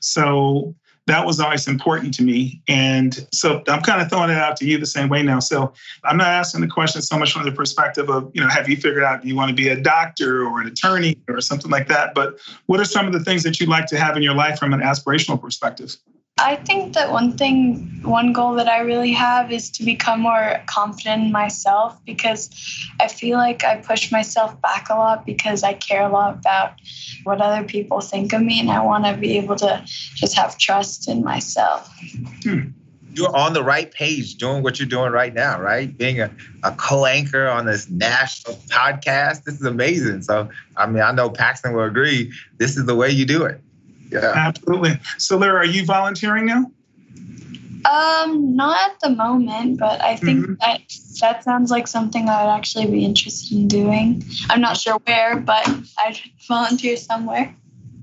So 0.00 0.74
that 1.06 1.26
was 1.26 1.40
always 1.40 1.66
important 1.66 2.14
to 2.14 2.22
me. 2.22 2.62
And 2.68 3.26
so 3.32 3.62
I'm 3.68 3.82
kind 3.82 4.00
of 4.00 4.08
throwing 4.08 4.30
it 4.30 4.36
out 4.36 4.56
to 4.58 4.64
you 4.64 4.78
the 4.78 4.86
same 4.86 5.08
way 5.08 5.22
now. 5.22 5.40
So 5.40 5.72
I'm 6.04 6.16
not 6.16 6.28
asking 6.28 6.60
the 6.60 6.68
question 6.68 7.02
so 7.02 7.18
much 7.18 7.32
from 7.32 7.44
the 7.44 7.52
perspective 7.52 8.08
of, 8.08 8.30
you 8.34 8.40
know, 8.40 8.48
have 8.48 8.68
you 8.68 8.76
figured 8.76 9.02
out 9.02 9.22
do 9.22 9.28
you 9.28 9.34
want 9.34 9.48
to 9.48 9.54
be 9.54 9.68
a 9.68 9.80
doctor 9.80 10.44
or 10.46 10.60
an 10.60 10.68
attorney 10.68 11.16
or 11.28 11.40
something 11.40 11.70
like 11.70 11.88
that? 11.88 12.14
But 12.14 12.38
what 12.66 12.80
are 12.80 12.84
some 12.84 13.06
of 13.06 13.12
the 13.12 13.20
things 13.20 13.42
that 13.42 13.58
you'd 13.58 13.68
like 13.68 13.86
to 13.86 13.98
have 13.98 14.16
in 14.16 14.22
your 14.22 14.34
life 14.34 14.58
from 14.58 14.72
an 14.72 14.80
aspirational 14.80 15.40
perspective? 15.40 15.96
I 16.40 16.56
think 16.56 16.94
that 16.94 17.12
one 17.12 17.36
thing, 17.36 18.00
one 18.02 18.32
goal 18.32 18.54
that 18.54 18.66
I 18.66 18.78
really 18.78 19.12
have 19.12 19.52
is 19.52 19.70
to 19.72 19.84
become 19.84 20.20
more 20.20 20.62
confident 20.66 21.24
in 21.24 21.32
myself 21.32 22.02
because 22.06 22.50
I 22.98 23.08
feel 23.08 23.36
like 23.36 23.62
I 23.62 23.76
push 23.76 24.10
myself 24.10 24.58
back 24.62 24.88
a 24.88 24.94
lot 24.94 25.26
because 25.26 25.62
I 25.62 25.74
care 25.74 26.02
a 26.02 26.08
lot 26.08 26.34
about 26.34 26.80
what 27.24 27.42
other 27.42 27.66
people 27.66 28.00
think 28.00 28.32
of 28.32 28.40
me 28.40 28.58
and 28.58 28.70
I 28.70 28.82
want 28.82 29.04
to 29.04 29.14
be 29.16 29.36
able 29.36 29.56
to 29.56 29.82
just 30.14 30.34
have 30.34 30.56
trust 30.56 31.08
in 31.08 31.22
myself. 31.22 31.92
Hmm. 32.42 32.70
You're 33.12 33.36
on 33.36 33.52
the 33.52 33.64
right 33.64 33.90
page 33.92 34.36
doing 34.36 34.62
what 34.62 34.78
you're 34.78 34.88
doing 34.88 35.12
right 35.12 35.34
now, 35.34 35.60
right? 35.60 35.96
Being 35.96 36.20
a, 36.20 36.30
a 36.62 36.72
co 36.72 37.04
anchor 37.04 37.48
on 37.48 37.66
this 37.66 37.90
national 37.90 38.54
podcast. 38.68 39.44
This 39.44 39.56
is 39.56 39.64
amazing. 39.64 40.22
So, 40.22 40.48
I 40.76 40.86
mean, 40.86 41.02
I 41.02 41.10
know 41.12 41.28
Paxton 41.28 41.74
will 41.74 41.84
agree. 41.84 42.32
This 42.58 42.76
is 42.76 42.86
the 42.86 42.94
way 42.94 43.10
you 43.10 43.26
do 43.26 43.44
it. 43.44 43.60
Yeah. 44.10 44.32
Absolutely. 44.34 44.98
So, 45.18 45.38
Lara, 45.38 45.60
are 45.60 45.64
you 45.64 45.84
volunteering 45.84 46.46
now? 46.46 46.70
Um, 47.84 48.56
not 48.56 48.90
at 48.90 49.00
the 49.00 49.10
moment, 49.10 49.78
but 49.78 50.02
I 50.02 50.16
think 50.16 50.40
mm-hmm. 50.40 50.54
that 50.60 50.80
that 51.20 51.44
sounds 51.44 51.70
like 51.70 51.86
something 51.86 52.28
I'd 52.28 52.54
actually 52.54 52.86
be 52.86 53.04
interested 53.04 53.56
in 53.56 53.68
doing. 53.68 54.22
I'm 54.50 54.60
not 54.60 54.76
sure 54.76 54.98
where, 55.06 55.36
but 55.36 55.66
I'd 55.98 56.18
volunteer 56.48 56.96
somewhere. 56.96 57.54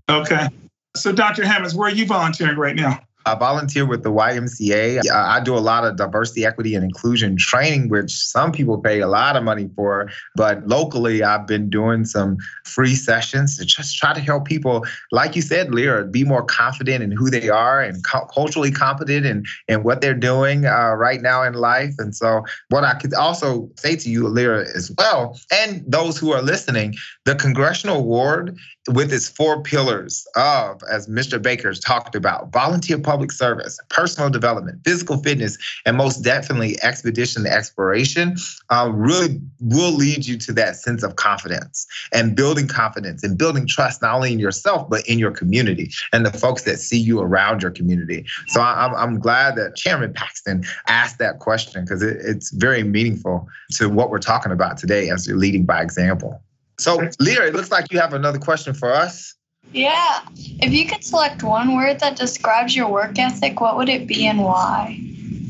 Okay. 0.09 0.47
So, 0.95 1.11
Dr. 1.11 1.45
Hammonds, 1.45 1.75
where 1.75 1.89
are 1.89 1.93
you 1.93 2.07
volunteering 2.07 2.57
right 2.57 2.75
now? 2.75 2.99
I 3.27 3.35
volunteer 3.35 3.85
with 3.85 4.03
the 4.03 4.11
YMCA. 4.11 5.01
I 5.11 5.41
do 5.41 5.55
a 5.55 5.59
lot 5.59 5.83
of 5.83 5.97
diversity, 5.97 6.45
equity, 6.45 6.75
and 6.75 6.83
inclusion 6.83 7.35
training, 7.35 7.89
which 7.89 8.11
some 8.11 8.53
people 8.53 8.77
pay 8.77 9.01
a 9.01 9.07
lot 9.07 9.35
of 9.35 9.43
money 9.43 9.69
for. 9.75 10.09
But 10.35 10.65
locally, 10.65 11.23
I've 11.23 11.45
been 11.45 11.69
doing 11.69 12.05
some 12.05 12.37
free 12.63 12.95
sessions 12.95 13.57
to 13.57 13.65
just 13.65 13.97
try 13.97 14.13
to 14.13 14.21
help 14.21 14.45
people, 14.45 14.85
like 15.11 15.35
you 15.35 15.41
said, 15.41 15.73
Lyra, 15.73 16.05
be 16.05 16.23
more 16.23 16.43
confident 16.43 17.03
in 17.03 17.11
who 17.11 17.29
they 17.29 17.49
are 17.49 17.81
and 17.81 18.01
culturally 18.33 18.71
competent 18.71 19.25
in, 19.25 19.43
in 19.67 19.83
what 19.83 19.99
they're 19.99 20.13
doing 20.13 20.65
uh, 20.65 20.93
right 20.93 21.21
now 21.21 21.43
in 21.43 21.53
life. 21.53 21.95
And 21.97 22.15
so, 22.15 22.43
what 22.69 22.85
I 22.85 22.93
could 22.93 23.13
also 23.13 23.69
say 23.75 23.97
to 23.97 24.09
you, 24.09 24.29
Lyra, 24.29 24.65
as 24.73 24.89
well, 24.97 25.37
and 25.51 25.83
those 25.85 26.17
who 26.17 26.31
are 26.31 26.41
listening, 26.41 26.95
the 27.25 27.35
Congressional 27.35 27.97
Award 27.97 28.57
with 28.89 29.11
its 29.11 29.27
four 29.27 29.61
pillars 29.61 30.25
of, 30.35 30.81
as 30.89 31.07
Mr. 31.07 31.41
Baker's 31.41 31.79
talked 31.79 32.15
about, 32.15 32.51
volunteer 32.53 32.97
public 32.97 33.16
service, 33.31 33.79
personal 33.89 34.29
development, 34.29 34.81
physical 34.83 35.17
fitness, 35.17 35.57
and 35.85 35.97
most 35.97 36.23
definitely 36.23 36.81
expedition 36.83 37.45
and 37.45 37.53
exploration, 37.53 38.35
uh, 38.69 38.89
really 38.93 39.39
will 39.59 39.91
lead 39.91 40.25
you 40.25 40.37
to 40.37 40.53
that 40.53 40.75
sense 40.75 41.03
of 41.03 41.15
confidence 41.15 41.87
and 42.13 42.35
building 42.35 42.67
confidence 42.67 43.23
and 43.23 43.37
building 43.37 43.67
trust 43.67 44.01
not 44.01 44.15
only 44.15 44.31
in 44.31 44.39
yourself 44.39 44.89
but 44.89 45.07
in 45.07 45.19
your 45.19 45.31
community 45.31 45.89
and 46.13 46.25
the 46.25 46.31
folks 46.31 46.63
that 46.63 46.77
see 46.77 46.97
you 46.97 47.19
around 47.19 47.61
your 47.61 47.71
community. 47.71 48.25
So 48.47 48.61
I'm, 48.61 48.93
I'm 48.95 49.19
glad 49.19 49.55
that 49.55 49.75
Chairman 49.75 50.13
Paxton 50.13 50.63
asked 50.87 51.19
that 51.19 51.39
question 51.39 51.83
because 51.83 52.01
it, 52.01 52.17
it's 52.21 52.51
very 52.51 52.83
meaningful 52.83 53.47
to 53.71 53.89
what 53.89 54.09
we're 54.09 54.19
talking 54.19 54.51
about 54.51 54.77
today 54.77 55.09
as 55.09 55.27
you're 55.27 55.37
leading 55.37 55.65
by 55.65 55.81
example. 55.81 56.41
So, 56.79 57.09
Leah, 57.19 57.47
it 57.47 57.55
looks 57.55 57.71
like 57.71 57.91
you 57.91 57.99
have 57.99 58.13
another 58.13 58.37
question 58.37 58.73
for 58.73 58.93
us. 58.93 59.33
Yeah. 59.73 60.21
If 60.35 60.73
you 60.73 60.87
could 60.87 61.03
select 61.03 61.43
one 61.43 61.75
word 61.75 61.99
that 61.99 62.15
describes 62.15 62.75
your 62.75 62.89
work 62.89 63.19
ethic, 63.19 63.61
what 63.61 63.77
would 63.77 63.89
it 63.89 64.07
be 64.07 64.25
and 64.27 64.43
why? 64.43 64.99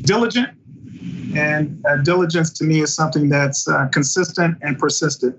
Diligent. 0.01 0.49
And 1.35 1.85
uh, 1.85 1.97
diligence 1.97 2.51
to 2.53 2.63
me 2.63 2.81
is 2.81 2.93
something 2.93 3.29
that's 3.29 3.67
uh, 3.67 3.87
consistent 3.91 4.57
and 4.61 4.77
persistent. 4.79 5.37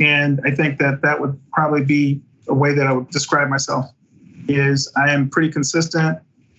And 0.00 0.40
I 0.44 0.50
think 0.52 0.78
that 0.78 1.02
that 1.02 1.20
would 1.20 1.38
probably 1.52 1.84
be 1.84 2.22
a 2.48 2.54
way 2.54 2.72
that 2.74 2.86
I 2.86 2.92
would 2.92 3.10
describe 3.10 3.48
myself 3.48 3.86
is 4.48 4.90
I 4.96 5.12
am 5.12 5.28
pretty 5.28 5.50
consistent 5.50 6.18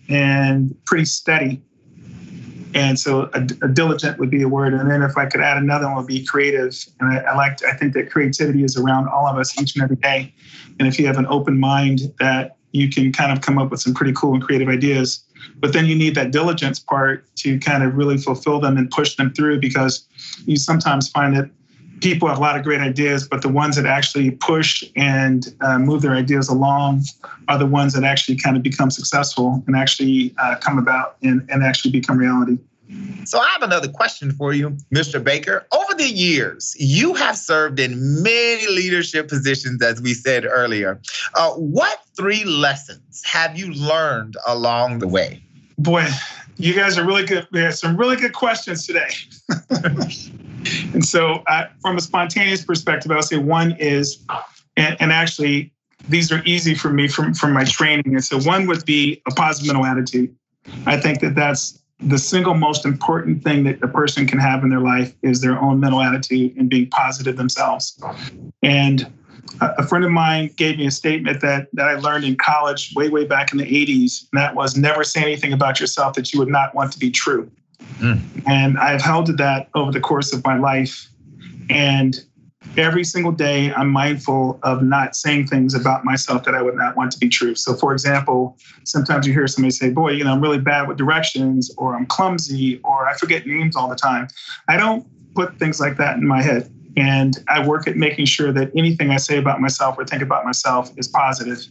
and 0.09 0.75
pretty 0.85 1.05
steady. 1.05 1.61
And 2.75 2.99
so 2.99 3.29
a, 3.33 3.41
a, 3.61 3.67
diligent 3.67 4.17
would 4.17 4.31
be 4.31 4.41
a 4.41 4.47
word. 4.47 4.73
And 4.73 4.89
then 4.89 5.03
if 5.03 5.15
I 5.15 5.27
could 5.27 5.41
add 5.41 5.57
another 5.57 5.85
one 5.85 5.97
would 5.97 6.07
be 6.07 6.25
creative. 6.25 6.75
And 6.99 7.13
I, 7.13 7.17
I 7.21 7.35
like, 7.35 7.63
I 7.63 7.73
think 7.73 7.93
that 7.93 8.09
creativity 8.09 8.63
is 8.63 8.77
around 8.77 9.07
all 9.09 9.27
of 9.27 9.37
us 9.37 9.59
each 9.61 9.75
and 9.75 9.83
every 9.83 9.97
day. 9.97 10.33
And 10.79 10.87
if 10.87 10.99
you 10.99 11.07
have 11.07 11.17
an 11.17 11.27
open 11.27 11.59
mind 11.59 12.13
that 12.19 12.57
you 12.71 12.89
can 12.89 13.11
kind 13.11 13.31
of 13.31 13.41
come 13.41 13.57
up 13.57 13.69
with 13.69 13.81
some 13.81 13.93
pretty 13.93 14.13
cool 14.13 14.33
and 14.33 14.43
creative 14.43 14.67
ideas, 14.67 15.23
but 15.57 15.73
then 15.73 15.85
you 15.85 15.95
need 15.95 16.15
that 16.15 16.31
diligence 16.31 16.79
part 16.79 17.25
to 17.37 17.59
kind 17.59 17.83
of 17.83 17.95
really 17.95 18.17
fulfill 18.17 18.59
them 18.59 18.77
and 18.77 18.89
push 18.89 19.15
them 19.15 19.31
through 19.33 19.59
because 19.59 20.07
you 20.45 20.57
sometimes 20.57 21.09
find 21.09 21.35
that 21.35 21.49
people 22.01 22.27
have 22.27 22.37
a 22.37 22.41
lot 22.41 22.57
of 22.57 22.63
great 22.63 22.81
ideas, 22.81 23.27
but 23.27 23.41
the 23.41 23.49
ones 23.49 23.75
that 23.77 23.85
actually 23.85 24.31
push 24.31 24.83
and 24.95 25.55
uh, 25.61 25.79
move 25.79 26.01
their 26.01 26.13
ideas 26.13 26.49
along 26.49 27.01
are 27.47 27.57
the 27.57 27.65
ones 27.65 27.93
that 27.93 28.03
actually 28.03 28.35
kind 28.35 28.57
of 28.57 28.63
become 28.63 28.91
successful 28.91 29.63
and 29.67 29.75
actually 29.75 30.33
uh, 30.37 30.55
come 30.57 30.77
about 30.77 31.15
and, 31.23 31.47
and 31.49 31.63
actually 31.63 31.91
become 31.91 32.17
reality. 32.17 32.57
So 33.25 33.39
I 33.39 33.49
have 33.49 33.63
another 33.63 33.87
question 33.87 34.31
for 34.31 34.53
you, 34.53 34.71
Mr. 34.93 35.23
Baker. 35.23 35.65
Over 35.71 35.93
the 35.95 36.07
years, 36.07 36.75
you 36.77 37.13
have 37.13 37.37
served 37.37 37.79
in 37.79 38.21
many 38.21 38.67
leadership 38.67 39.29
positions, 39.29 39.81
as 39.81 40.01
we 40.01 40.13
said 40.13 40.45
earlier. 40.45 40.99
Uh, 41.33 41.51
what 41.53 41.99
three 42.15 42.43
lessons 42.43 43.21
have 43.23 43.57
you 43.57 43.71
learned 43.73 44.35
along 44.47 44.99
the 44.99 45.07
way? 45.07 45.41
Boy, 45.77 46.05
you 46.57 46.73
guys 46.73 46.97
are 46.97 47.05
really 47.05 47.25
good. 47.25 47.47
We 47.51 47.61
have 47.61 47.75
some 47.75 47.97
really 47.97 48.15
good 48.15 48.33
questions 48.33 48.85
today. 48.85 49.09
and 50.93 51.05
so, 51.05 51.43
uh, 51.47 51.65
from 51.81 51.97
a 51.97 52.01
spontaneous 52.01 52.63
perspective, 52.63 53.11
I'll 53.11 53.21
say 53.21 53.37
one 53.37 53.75
is, 53.79 54.23
and, 54.77 54.95
and, 54.99 55.11
actually, 55.11 55.71
these 56.09 56.31
are 56.31 56.43
easy 56.45 56.75
for 56.75 56.89
me 56.91 57.07
from, 57.07 57.33
from 57.33 57.53
my 57.53 57.63
training. 57.63 58.13
And 58.13 58.23
so, 58.23 58.39
one 58.39 58.67
would 58.67 58.85
be 58.85 59.21
a 59.27 59.31
positive 59.31 59.67
mental 59.67 59.85
attitude. 59.85 60.35
I 60.85 60.97
think 60.97 61.19
that 61.21 61.35
that's 61.35 61.82
the 62.05 62.17
single 62.17 62.53
most 62.53 62.85
important 62.85 63.43
thing 63.43 63.63
that 63.63 63.81
a 63.81 63.87
person 63.87 64.27
can 64.27 64.39
have 64.39 64.63
in 64.63 64.69
their 64.69 64.79
life 64.79 65.13
is 65.21 65.41
their 65.41 65.59
own 65.59 65.79
mental 65.79 66.01
attitude 66.01 66.55
and 66.57 66.69
being 66.69 66.89
positive 66.89 67.37
themselves. 67.37 68.01
And 68.61 69.11
a 69.61 69.85
friend 69.85 70.03
of 70.03 70.11
mine 70.11 70.49
gave 70.55 70.77
me 70.77 70.87
a 70.87 70.91
statement 70.91 71.41
that, 71.41 71.67
that 71.73 71.87
I 71.87 71.95
learned 71.95 72.25
in 72.25 72.35
college 72.35 72.93
way, 72.95 73.09
way 73.09 73.25
back 73.25 73.51
in 73.51 73.57
the 73.57 73.65
80s. 73.65 74.27
And 74.31 74.41
that 74.41 74.55
was 74.55 74.75
never 74.75 75.03
say 75.03 75.21
anything 75.21 75.53
about 75.53 75.79
yourself 75.79 76.15
that 76.15 76.33
you 76.33 76.39
would 76.39 76.49
not 76.49 76.73
want 76.75 76.91
to 76.93 76.99
be 76.99 77.11
true. 77.11 77.49
Mm. 77.99 78.21
And 78.47 78.77
I've 78.77 79.01
held 79.01 79.27
to 79.27 79.33
that 79.33 79.69
over 79.75 79.91
the 79.91 79.99
course 79.99 80.33
of 80.33 80.43
my 80.43 80.57
life. 80.57 81.07
And 81.69 82.15
every 82.77 83.03
single 83.03 83.31
day, 83.31 83.71
I'm 83.73 83.89
mindful 83.89 84.59
of 84.63 84.83
not 84.83 85.15
saying 85.15 85.47
things 85.47 85.73
about 85.73 86.05
myself 86.05 86.43
that 86.45 86.55
I 86.55 86.61
would 86.61 86.75
not 86.75 86.95
want 86.97 87.11
to 87.11 87.19
be 87.19 87.29
true. 87.29 87.55
So, 87.55 87.75
for 87.75 87.93
example, 87.93 88.57
sometimes 88.83 89.27
you 89.27 89.33
hear 89.33 89.47
somebody 89.47 89.71
say, 89.71 89.89
Boy, 89.89 90.11
you 90.11 90.23
know, 90.23 90.31
I'm 90.31 90.41
really 90.41 90.59
bad 90.59 90.87
with 90.87 90.97
directions, 90.97 91.73
or 91.77 91.95
I'm 91.95 92.05
clumsy, 92.05 92.79
or 92.83 93.07
I 93.07 93.15
forget 93.15 93.45
names 93.45 93.75
all 93.75 93.89
the 93.89 93.95
time. 93.95 94.27
I 94.67 94.77
don't 94.77 95.05
put 95.35 95.57
things 95.59 95.79
like 95.79 95.97
that 95.97 96.17
in 96.17 96.27
my 96.27 96.41
head. 96.41 96.71
And 96.95 97.43
I 97.47 97.65
work 97.65 97.87
at 97.87 97.97
making 97.97 98.25
sure 98.25 98.51
that 98.51 98.71
anything 98.75 99.09
I 99.09 99.17
say 99.17 99.37
about 99.37 99.59
myself 99.59 99.95
or 99.97 100.05
think 100.05 100.21
about 100.21 100.45
myself 100.45 100.91
is 100.97 101.07
positive. 101.07 101.65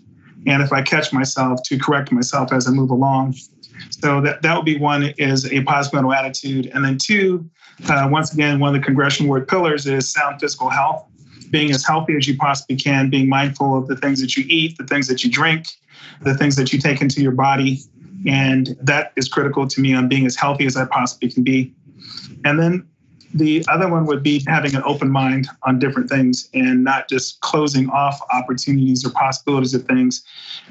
And 0.47 0.63
if 0.63 0.73
I 0.73 0.83
catch 0.83 1.13
myself, 1.13 1.63
to 1.65 1.79
correct 1.79 2.11
myself 2.11 2.53
as 2.53 2.67
I 2.67 2.71
move 2.71 2.91
along. 2.91 3.37
So 3.91 4.21
that, 4.23 4.43
that 4.43 4.57
would 4.57 4.65
be 4.65 4.79
one 4.79 5.15
is 5.19 5.51
a 5.53 5.63
positive 5.63 5.95
mental 5.95 6.13
attitude. 6.13 6.67
And 6.75 6.85
then 6.85 6.99
two, 6.99 7.49
uh, 7.89 8.09
once 8.11 8.33
again, 8.33 8.59
one 8.61 8.75
of 8.75 8.81
the 8.81 8.85
congressional 8.85 9.31
word 9.31 9.49
pillars 9.49 9.87
is 9.87 10.11
sound 10.11 10.41
physical 10.41 10.69
health, 10.69 11.07
being 11.51 11.71
as 11.71 11.85
healthy 11.85 12.17
as 12.17 12.27
you 12.27 12.37
possibly 12.37 12.77
can, 12.77 13.11
being 13.11 13.29
mindful 13.29 13.77
of 13.77 13.87
the 13.89 13.97
things 13.97 14.21
that 14.21 14.37
you 14.37 14.45
eat, 14.49 14.77
the 14.79 14.87
things 14.87 15.07
that 15.09 15.25
you 15.25 15.31
drink, 15.31 15.69
the 16.23 16.35
things 16.35 16.57
that 16.57 16.73
you 16.73 16.79
take 16.79 17.01
into 17.01 17.23
your 17.23 17.33
body. 17.33 17.81
And 18.27 18.77
that 18.81 19.13
is 19.17 19.29
critical 19.29 19.67
to 19.67 19.81
me 19.81 19.95
on 19.95 20.09
being 20.09 20.27
as 20.27 20.37
healthy 20.37 20.67
as 20.67 20.77
I 20.77 20.85
possibly 20.85 21.31
can 21.31 21.43
be. 21.43 21.73
And 22.45 22.59
then 22.59 22.87
the 23.35 23.65
other 23.69 23.89
one 23.89 24.07
would 24.07 24.23
be 24.23 24.45
having 24.47 24.75
an 24.75 24.83
open 24.85 25.11
mind 25.11 25.49
on 25.63 25.79
different 25.79 26.09
things 26.09 26.49
and 26.55 26.85
not 26.85 27.09
just 27.09 27.41
closing 27.41 27.89
off 27.91 28.21
opportunities 28.33 29.05
or 29.07 29.11
possibilities 29.11 29.75
of 29.75 29.85
things. 29.85 30.25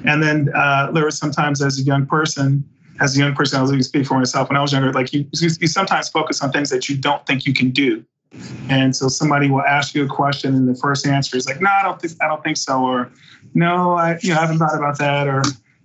And 0.04 0.22
then 0.22 0.50
uh, 0.54 0.90
there 0.92 1.04
was 1.04 1.18
sometimes 1.18 1.62
as 1.62 1.78
a 1.78 1.82
young 1.82 2.06
person, 2.06 2.64
as 3.00 3.16
a 3.16 3.18
young 3.18 3.34
person, 3.34 3.58
I 3.58 3.62
was 3.62 3.70
going 3.70 3.80
to 3.80 3.84
speak 3.84 4.06
for 4.06 4.18
myself 4.18 4.48
when 4.48 4.56
I 4.56 4.60
was 4.60 4.72
younger, 4.72 4.92
like 4.92 5.12
you, 5.12 5.26
you 5.32 5.66
sometimes 5.66 6.08
focus 6.08 6.42
on 6.42 6.52
things 6.52 6.70
that 6.70 6.88
you 6.88 6.96
don't 6.96 7.24
think 7.26 7.46
you 7.46 7.54
can 7.54 7.70
do. 7.70 8.04
And 8.68 8.94
so 8.96 9.08
somebody 9.08 9.50
will 9.50 9.62
ask 9.62 9.94
you 9.94 10.04
a 10.04 10.08
question 10.08 10.54
and 10.54 10.68
the 10.68 10.74
first 10.74 11.06
answer 11.06 11.36
is 11.36 11.46
like, 11.46 11.60
no, 11.60 11.68
I 11.68 11.82
don't 11.82 12.00
think, 12.00 12.14
I 12.22 12.28
don't 12.28 12.42
think 12.42 12.56
so. 12.56 12.82
Or 12.82 13.10
no, 13.54 13.92
I, 13.92 14.18
you 14.22 14.30
know, 14.30 14.38
I 14.38 14.42
haven't 14.42 14.58
thought 14.58 14.76
about 14.76 14.98
that. 14.98 15.28
Or, 15.28 15.42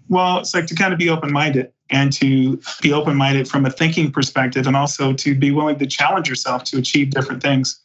well, 0.10 0.40
it's 0.40 0.54
like 0.54 0.68
to 0.68 0.76
kind 0.76 0.94
of 0.94 1.00
be 1.00 1.10
open-minded 1.10 1.72
and 1.89 2.12
to 2.13 2.60
be 2.82 2.93
open-minded 2.93 3.47
from 3.47 3.65
a 3.65 3.69
thinking 3.69 4.12
perspective 4.12 4.67
and 4.67 4.76
also 4.76 5.13
to 5.13 5.36
be 5.36 5.52
willing 5.52 5.78
to 5.80 5.86
challenge 5.86 6.28
yourself 6.28 6.63
to 6.65 6.78
achieve 6.78 7.12
different 7.12 7.41
things. 7.41 7.80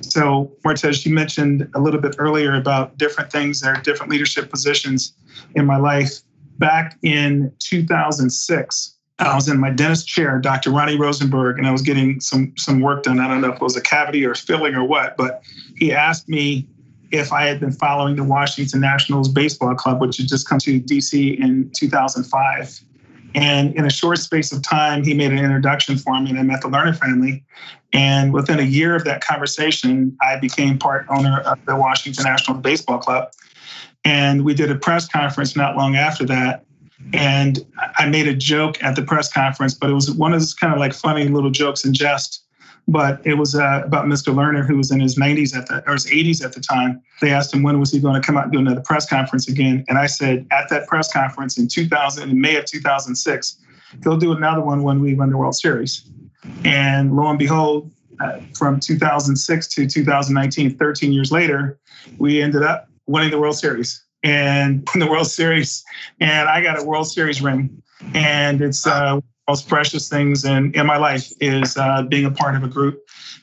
So 0.00 0.52
Martez, 0.64 1.06
you 1.06 1.14
mentioned 1.14 1.68
a 1.74 1.80
little 1.80 2.00
bit 2.00 2.16
earlier 2.18 2.54
about 2.54 2.98
different 2.98 3.32
things 3.32 3.62
are 3.62 3.80
different 3.80 4.12
leadership 4.12 4.50
positions 4.50 5.12
in 5.54 5.64
my 5.64 5.76
life 5.76 6.20
back 6.58 6.98
in 7.02 7.52
2006. 7.60 8.96
I 9.18 9.34
was 9.34 9.48
in 9.48 9.60
my 9.60 9.70
dentist 9.70 10.08
chair, 10.08 10.38
Dr. 10.38 10.70
Ronnie 10.70 10.96
Rosenberg, 10.96 11.58
and 11.58 11.66
I 11.66 11.72
was 11.72 11.82
getting 11.82 12.20
some 12.20 12.54
some 12.56 12.80
work 12.80 13.02
done. 13.02 13.20
I 13.20 13.28
don't 13.28 13.42
know 13.42 13.50
if 13.50 13.56
it 13.56 13.60
was 13.60 13.76
a 13.76 13.80
cavity 13.82 14.24
or 14.24 14.30
a 14.30 14.36
filling 14.36 14.74
or 14.74 14.84
what, 14.84 15.16
but 15.16 15.42
he 15.76 15.92
asked 15.92 16.28
me 16.28 16.66
if 17.10 17.32
I 17.32 17.44
had 17.44 17.60
been 17.60 17.72
following 17.72 18.16
the 18.16 18.24
Washington 18.24 18.80
Nationals 18.80 19.28
baseball 19.28 19.74
club, 19.74 20.00
which 20.00 20.16
had 20.16 20.28
just 20.28 20.48
come 20.48 20.58
to 20.60 20.80
DC 20.80 21.38
in 21.38 21.70
2005. 21.74 22.80
And 23.34 23.74
in 23.74 23.84
a 23.84 23.90
short 23.90 24.18
space 24.18 24.52
of 24.52 24.62
time, 24.62 25.04
he 25.04 25.14
made 25.14 25.30
an 25.32 25.38
introduction 25.38 25.96
for 25.96 26.20
me, 26.20 26.30
and 26.30 26.38
I 26.38 26.42
met 26.42 26.62
the 26.62 26.68
Lerner 26.68 26.96
family. 26.96 27.44
And 27.92 28.32
within 28.32 28.58
a 28.58 28.64
year 28.64 28.94
of 28.94 29.04
that 29.04 29.24
conversation, 29.24 30.16
I 30.20 30.36
became 30.36 30.78
part 30.78 31.06
owner 31.08 31.40
of 31.40 31.64
the 31.66 31.76
Washington 31.76 32.24
National 32.24 32.56
Baseball 32.58 32.98
Club. 32.98 33.30
And 34.04 34.44
we 34.44 34.54
did 34.54 34.70
a 34.70 34.74
press 34.74 35.06
conference 35.06 35.56
not 35.56 35.76
long 35.76 35.96
after 35.96 36.24
that. 36.26 36.64
And 37.12 37.64
I 37.98 38.06
made 38.06 38.28
a 38.28 38.34
joke 38.34 38.82
at 38.82 38.94
the 38.94 39.02
press 39.02 39.32
conference, 39.32 39.74
but 39.74 39.90
it 39.90 39.94
was 39.94 40.10
one 40.10 40.32
of 40.32 40.40
those 40.40 40.54
kind 40.54 40.72
of 40.72 40.78
like 40.78 40.92
funny 40.92 41.28
little 41.28 41.50
jokes 41.50 41.84
and 41.84 41.94
jest. 41.94 42.44
But 42.90 43.24
it 43.24 43.34
was 43.34 43.54
uh, 43.54 43.82
about 43.84 44.06
Mr. 44.06 44.34
Lerner, 44.34 44.66
who 44.66 44.76
was 44.76 44.90
in 44.90 44.98
his 44.98 45.16
90s 45.16 45.56
at 45.56 45.68
the 45.68 45.88
or 45.88 45.92
his 45.92 46.06
80s 46.06 46.44
at 46.44 46.52
the 46.52 46.60
time. 46.60 47.00
They 47.20 47.30
asked 47.30 47.54
him 47.54 47.62
when 47.62 47.78
was 47.78 47.92
he 47.92 48.00
going 48.00 48.20
to 48.20 48.26
come 48.26 48.36
out 48.36 48.44
and 48.44 48.52
do 48.52 48.58
another 48.58 48.80
press 48.80 49.08
conference 49.08 49.48
again, 49.48 49.84
and 49.88 49.96
I 49.96 50.06
said 50.06 50.46
at 50.50 50.68
that 50.70 50.88
press 50.88 51.12
conference 51.12 51.56
in 51.56 51.68
2000, 51.68 52.28
in 52.28 52.40
May 52.40 52.56
of 52.56 52.64
2006, 52.64 53.58
he'll 54.02 54.16
do 54.16 54.32
another 54.32 54.60
one 54.60 54.82
when 54.82 55.00
we 55.00 55.14
win 55.14 55.30
the 55.30 55.36
World 55.36 55.54
Series. 55.54 56.10
And 56.64 57.14
lo 57.14 57.28
and 57.28 57.38
behold, 57.38 57.90
uh, 58.20 58.40
from 58.54 58.80
2006 58.80 59.68
to 59.68 59.86
2019, 59.86 60.76
13 60.76 61.12
years 61.12 61.30
later, 61.30 61.78
we 62.18 62.42
ended 62.42 62.62
up 62.62 62.88
winning 63.06 63.30
the 63.30 63.38
World 63.38 63.56
Series 63.56 64.02
and 64.22 64.86
the 64.94 65.06
World 65.06 65.26
Series. 65.26 65.84
And 66.20 66.48
I 66.48 66.60
got 66.62 66.78
a 66.78 66.84
World 66.84 67.08
Series 67.08 67.40
ring. 67.40 67.82
And 68.14 68.62
it's 68.62 68.86
uh, 68.86 69.20
most 69.50 69.68
precious 69.68 70.08
things 70.08 70.44
in, 70.44 70.72
in 70.74 70.86
my 70.86 70.96
life 70.96 71.32
is 71.40 71.76
uh, 71.76 72.02
being 72.02 72.24
a 72.24 72.30
part 72.30 72.54
of 72.54 72.62
a 72.62 72.68
group 72.68 72.96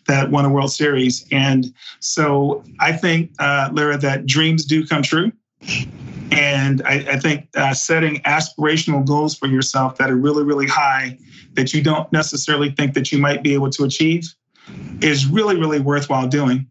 that 0.07 0.31
won 0.31 0.45
a 0.45 0.49
World 0.49 0.71
Series. 0.71 1.25
And 1.33 1.73
so 1.99 2.63
I 2.79 2.93
think, 2.93 3.31
uh, 3.39 3.69
Lyra, 3.73 3.97
that 3.97 4.25
dreams 4.25 4.63
do 4.63 4.87
come 4.87 5.03
true. 5.03 5.33
And 6.31 6.81
I, 6.85 6.93
I 7.15 7.19
think 7.19 7.49
uh, 7.57 7.73
setting 7.73 8.21
aspirational 8.21 9.05
goals 9.05 9.35
for 9.35 9.47
yourself 9.47 9.97
that 9.97 10.09
are 10.09 10.15
really, 10.15 10.43
really 10.43 10.67
high 10.67 11.17
that 11.55 11.73
you 11.73 11.83
don't 11.83 12.09
necessarily 12.13 12.69
think 12.71 12.93
that 12.93 13.11
you 13.11 13.17
might 13.17 13.43
be 13.43 13.53
able 13.53 13.69
to 13.71 13.83
achieve 13.83 14.33
is 15.01 15.27
really, 15.27 15.57
really 15.57 15.81
worthwhile 15.81 16.27
doing. 16.27 16.67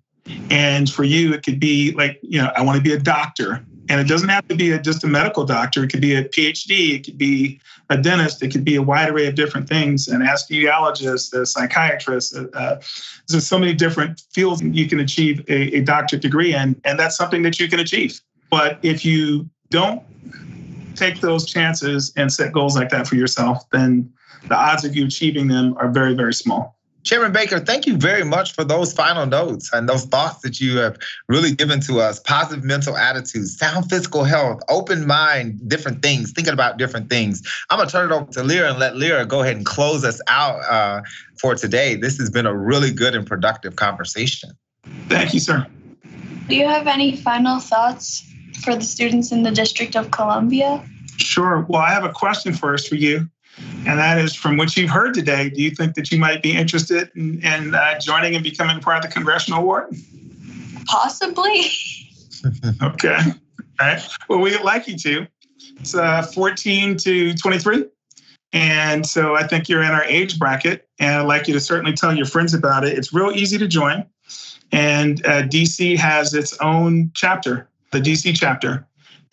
And 0.50 0.88
for 0.88 1.04
you, 1.04 1.34
it 1.34 1.42
could 1.42 1.60
be 1.60 1.92
like, 1.92 2.18
you 2.22 2.40
know, 2.40 2.50
I 2.56 2.62
want 2.62 2.76
to 2.78 2.82
be 2.82 2.92
a 2.92 2.98
doctor. 2.98 3.62
And 3.88 4.00
it 4.00 4.08
doesn't 4.08 4.28
have 4.28 4.46
to 4.48 4.56
be 4.56 4.72
a, 4.72 4.80
just 4.80 5.04
a 5.04 5.06
medical 5.06 5.44
doctor. 5.44 5.84
It 5.84 5.90
could 5.90 6.00
be 6.00 6.16
a 6.16 6.24
PhD. 6.24 6.96
It 6.96 7.04
could 7.04 7.18
be 7.18 7.60
a 7.88 7.96
dentist. 7.96 8.42
It 8.42 8.50
could 8.50 8.64
be 8.64 8.76
a 8.76 8.82
wide 8.82 9.10
array 9.10 9.26
of 9.26 9.34
different 9.36 9.68
things. 9.68 10.08
An 10.08 10.22
anesthesiologist, 10.22 11.32
a 11.34 11.46
psychiatrist. 11.46 12.36
Uh, 12.36 12.76
there's 13.28 13.46
so 13.46 13.58
many 13.58 13.74
different 13.74 14.22
fields 14.32 14.62
you 14.62 14.88
can 14.88 15.00
achieve 15.00 15.44
a, 15.48 15.76
a 15.76 15.80
doctorate 15.82 16.22
degree 16.22 16.54
in, 16.54 16.80
and 16.84 16.98
that's 16.98 17.16
something 17.16 17.42
that 17.42 17.60
you 17.60 17.68
can 17.68 17.78
achieve. 17.78 18.20
But 18.50 18.78
if 18.82 19.04
you 19.04 19.48
don't 19.70 20.02
take 20.96 21.20
those 21.20 21.46
chances 21.46 22.12
and 22.16 22.32
set 22.32 22.52
goals 22.52 22.76
like 22.76 22.88
that 22.90 23.06
for 23.06 23.14
yourself, 23.14 23.68
then 23.70 24.12
the 24.48 24.56
odds 24.56 24.84
of 24.84 24.96
you 24.96 25.06
achieving 25.06 25.48
them 25.48 25.76
are 25.78 25.88
very, 25.88 26.14
very 26.14 26.34
small. 26.34 26.75
Chairman 27.06 27.30
Baker, 27.30 27.60
thank 27.60 27.86
you 27.86 27.96
very 27.96 28.24
much 28.24 28.52
for 28.52 28.64
those 28.64 28.92
final 28.92 29.26
notes 29.26 29.70
and 29.72 29.88
those 29.88 30.06
thoughts 30.06 30.40
that 30.40 30.60
you 30.60 30.78
have 30.78 30.98
really 31.28 31.52
given 31.52 31.78
to 31.82 32.00
us. 32.00 32.18
Positive 32.18 32.64
mental 32.64 32.96
attitudes, 32.96 33.56
sound 33.56 33.88
physical 33.88 34.24
health, 34.24 34.60
open 34.68 35.06
mind, 35.06 35.68
different 35.68 36.02
things, 36.02 36.32
thinking 36.32 36.52
about 36.52 36.78
different 36.78 37.08
things. 37.08 37.42
I'm 37.70 37.78
going 37.78 37.88
to 37.88 37.92
turn 37.92 38.10
it 38.10 38.14
over 38.14 38.32
to 38.32 38.42
Lyra 38.42 38.70
and 38.70 38.80
let 38.80 38.96
Lyra 38.96 39.24
go 39.24 39.42
ahead 39.42 39.54
and 39.54 39.64
close 39.64 40.04
us 40.04 40.20
out 40.26 40.58
uh, 40.64 41.02
for 41.38 41.54
today. 41.54 41.94
This 41.94 42.18
has 42.18 42.28
been 42.28 42.44
a 42.44 42.54
really 42.54 42.90
good 42.90 43.14
and 43.14 43.24
productive 43.24 43.76
conversation. 43.76 44.50
Thank 45.08 45.32
you, 45.32 45.38
sir. 45.38 45.64
Do 46.48 46.56
you 46.56 46.66
have 46.66 46.88
any 46.88 47.16
final 47.16 47.60
thoughts 47.60 48.28
for 48.64 48.74
the 48.74 48.82
students 48.82 49.30
in 49.30 49.44
the 49.44 49.52
District 49.52 49.94
of 49.94 50.10
Columbia? 50.10 50.84
Sure. 51.18 51.64
Well, 51.68 51.82
I 51.82 51.90
have 51.90 52.04
a 52.04 52.12
question 52.12 52.52
first 52.52 52.88
for 52.88 52.96
you. 52.96 53.28
And 53.86 54.00
that 54.00 54.18
is 54.18 54.34
from 54.34 54.56
what 54.56 54.76
you've 54.76 54.90
heard 54.90 55.14
today, 55.14 55.48
do 55.48 55.62
you 55.62 55.70
think 55.70 55.94
that 55.94 56.10
you 56.10 56.18
might 56.18 56.42
be 56.42 56.56
interested 56.56 57.08
in, 57.14 57.40
in 57.44 57.74
uh, 57.74 57.98
joining 58.00 58.34
and 58.34 58.42
becoming 58.42 58.80
part 58.80 58.96
of 58.96 59.02
the 59.02 59.14
Congressional 59.14 59.60
Award? 59.60 59.94
Possibly. 60.86 61.66
okay. 62.82 63.18
All 63.80 63.86
right. 63.86 64.02
Well, 64.28 64.40
we'd 64.40 64.60
like 64.62 64.88
you 64.88 64.98
to. 64.98 65.26
It's 65.78 65.94
uh, 65.94 66.22
14 66.22 66.96
to 66.98 67.34
23. 67.34 67.86
And 68.52 69.06
so 69.06 69.36
I 69.36 69.46
think 69.46 69.68
you're 69.68 69.82
in 69.82 69.92
our 69.92 70.04
age 70.04 70.38
bracket. 70.38 70.88
And 70.98 71.14
I'd 71.14 71.26
like 71.26 71.46
you 71.46 71.54
to 71.54 71.60
certainly 71.60 71.92
tell 71.92 72.16
your 72.16 72.26
friends 72.26 72.54
about 72.54 72.84
it. 72.84 72.98
It's 72.98 73.12
real 73.12 73.30
easy 73.30 73.58
to 73.58 73.68
join. 73.68 74.04
And 74.72 75.24
uh, 75.26 75.42
DC 75.42 75.96
has 75.96 76.34
its 76.34 76.58
own 76.58 77.12
chapter, 77.14 77.68
the 77.92 78.00
DC 78.00 78.36
chapter. 78.36 78.86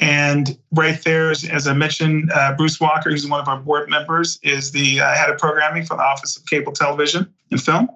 And 0.04 0.58
right 0.74 1.02
there, 1.06 1.32
as 1.32 1.66
I 1.66 1.72
mentioned, 1.72 2.30
uh, 2.36 2.56
Bruce 2.58 2.78
Walker, 2.78 3.10
who's 3.10 3.26
one 3.26 3.40
of 3.40 3.48
our 3.48 3.58
board 3.58 3.90
members, 3.90 4.38
is 4.44 4.72
the 4.72 5.00
uh, 5.00 5.14
head 5.14 5.30
of 5.30 5.38
programming 5.38 5.86
for 5.86 5.96
the 5.96 6.04
Office 6.04 6.36
of 6.36 6.46
Cable 6.46 6.74
Television 6.74 7.34
and 7.52 7.64
Film. 7.64 7.88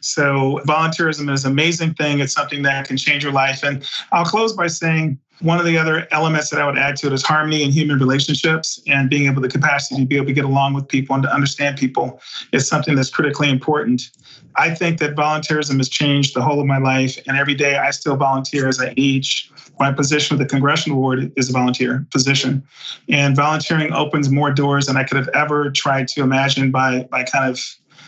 So 0.00 0.60
volunteerism 0.66 1.32
is 1.32 1.46
an 1.46 1.52
amazing 1.52 1.94
thing. 1.94 2.20
It's 2.20 2.34
something 2.34 2.62
that 2.64 2.86
can 2.86 2.98
change 2.98 3.24
your 3.24 3.32
life. 3.32 3.64
And 3.64 3.88
I'll 4.12 4.26
close 4.26 4.52
by 4.52 4.66
saying 4.66 5.18
one 5.40 5.58
of 5.58 5.64
the 5.64 5.78
other 5.78 6.06
elements 6.10 6.50
that 6.50 6.60
I 6.60 6.66
would 6.66 6.76
add 6.76 6.94
to 6.96 7.06
it 7.06 7.14
is 7.14 7.22
harmony 7.22 7.62
in 7.62 7.70
human 7.70 7.98
relationships 7.98 8.78
and 8.86 9.08
being 9.08 9.26
able 9.26 9.40
the 9.40 9.48
capacity 9.48 10.02
to 10.02 10.06
be 10.06 10.16
able 10.16 10.26
to 10.26 10.34
get 10.34 10.44
along 10.44 10.74
with 10.74 10.86
people 10.86 11.14
and 11.14 11.22
to 11.22 11.32
understand 11.32 11.78
people 11.78 12.20
is 12.52 12.68
something 12.68 12.94
that's 12.94 13.10
critically 13.10 13.48
important. 13.48 14.10
I 14.56 14.74
think 14.74 14.98
that 14.98 15.14
volunteerism 15.14 15.76
has 15.78 15.88
changed 15.88 16.34
the 16.34 16.42
whole 16.42 16.60
of 16.60 16.66
my 16.66 16.78
life. 16.78 17.18
And 17.26 17.36
every 17.36 17.54
day 17.54 17.76
I 17.76 17.90
still 17.90 18.16
volunteer 18.16 18.68
as 18.68 18.80
I 18.80 18.94
age. 18.96 19.50
My 19.78 19.92
position 19.92 20.36
with 20.36 20.46
the 20.46 20.50
Congressional 20.50 20.98
Award 20.98 21.32
is 21.36 21.50
a 21.50 21.52
volunteer 21.52 22.06
position. 22.10 22.62
And 23.08 23.36
volunteering 23.36 23.92
opens 23.92 24.30
more 24.30 24.50
doors 24.50 24.86
than 24.86 24.96
I 24.96 25.04
could 25.04 25.16
have 25.16 25.28
ever 25.28 25.70
tried 25.70 26.08
to 26.08 26.22
imagine 26.22 26.70
by, 26.70 27.02
by 27.10 27.24
kind 27.24 27.50
of 27.50 27.60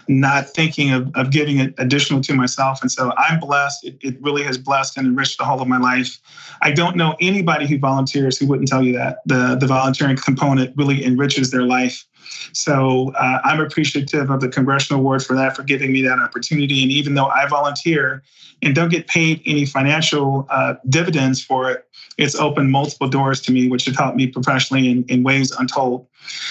not 0.08 0.48
thinking 0.48 0.90
of, 0.92 1.10
of 1.14 1.30
giving 1.30 1.58
it 1.58 1.74
additional 1.78 2.20
to 2.22 2.34
myself. 2.34 2.80
And 2.80 2.90
so 2.90 3.12
I'm 3.18 3.38
blessed. 3.38 3.84
It, 3.84 3.98
it 4.00 4.22
really 4.22 4.42
has 4.42 4.56
blessed 4.56 4.96
and 4.96 5.06
enriched 5.06 5.38
the 5.38 5.44
whole 5.44 5.60
of 5.60 5.68
my 5.68 5.78
life. 5.78 6.18
I 6.62 6.70
don't 6.70 6.96
know 6.96 7.14
anybody 7.20 7.66
who 7.66 7.78
volunteers 7.78 8.38
who 8.38 8.46
wouldn't 8.46 8.68
tell 8.68 8.82
you 8.82 8.94
that. 8.94 9.18
The, 9.26 9.56
the 9.60 9.66
volunteering 9.66 10.16
component 10.16 10.74
really 10.76 11.04
enriches 11.04 11.50
their 11.50 11.62
life. 11.62 12.06
So 12.52 13.12
uh, 13.14 13.40
I'm 13.44 13.60
appreciative 13.60 14.30
of 14.30 14.40
the 14.40 14.48
Congressional 14.48 15.00
Award 15.00 15.24
for 15.24 15.34
that, 15.36 15.56
for 15.56 15.62
giving 15.62 15.92
me 15.92 16.02
that 16.02 16.18
opportunity. 16.18 16.82
And 16.82 16.90
even 16.90 17.14
though 17.14 17.26
I 17.26 17.46
volunteer 17.46 18.22
and 18.62 18.74
don't 18.74 18.88
get 18.88 19.06
paid 19.06 19.42
any 19.46 19.64
financial 19.64 20.46
uh, 20.50 20.74
dividends 20.88 21.42
for 21.42 21.70
it, 21.70 21.88
it's 22.16 22.34
opened 22.34 22.70
multiple 22.70 23.08
doors 23.08 23.40
to 23.42 23.52
me, 23.52 23.68
which 23.68 23.84
have 23.84 23.96
helped 23.96 24.16
me 24.16 24.26
professionally 24.26 24.90
in, 24.90 25.04
in 25.04 25.22
ways 25.22 25.52
untold. 25.52 26.06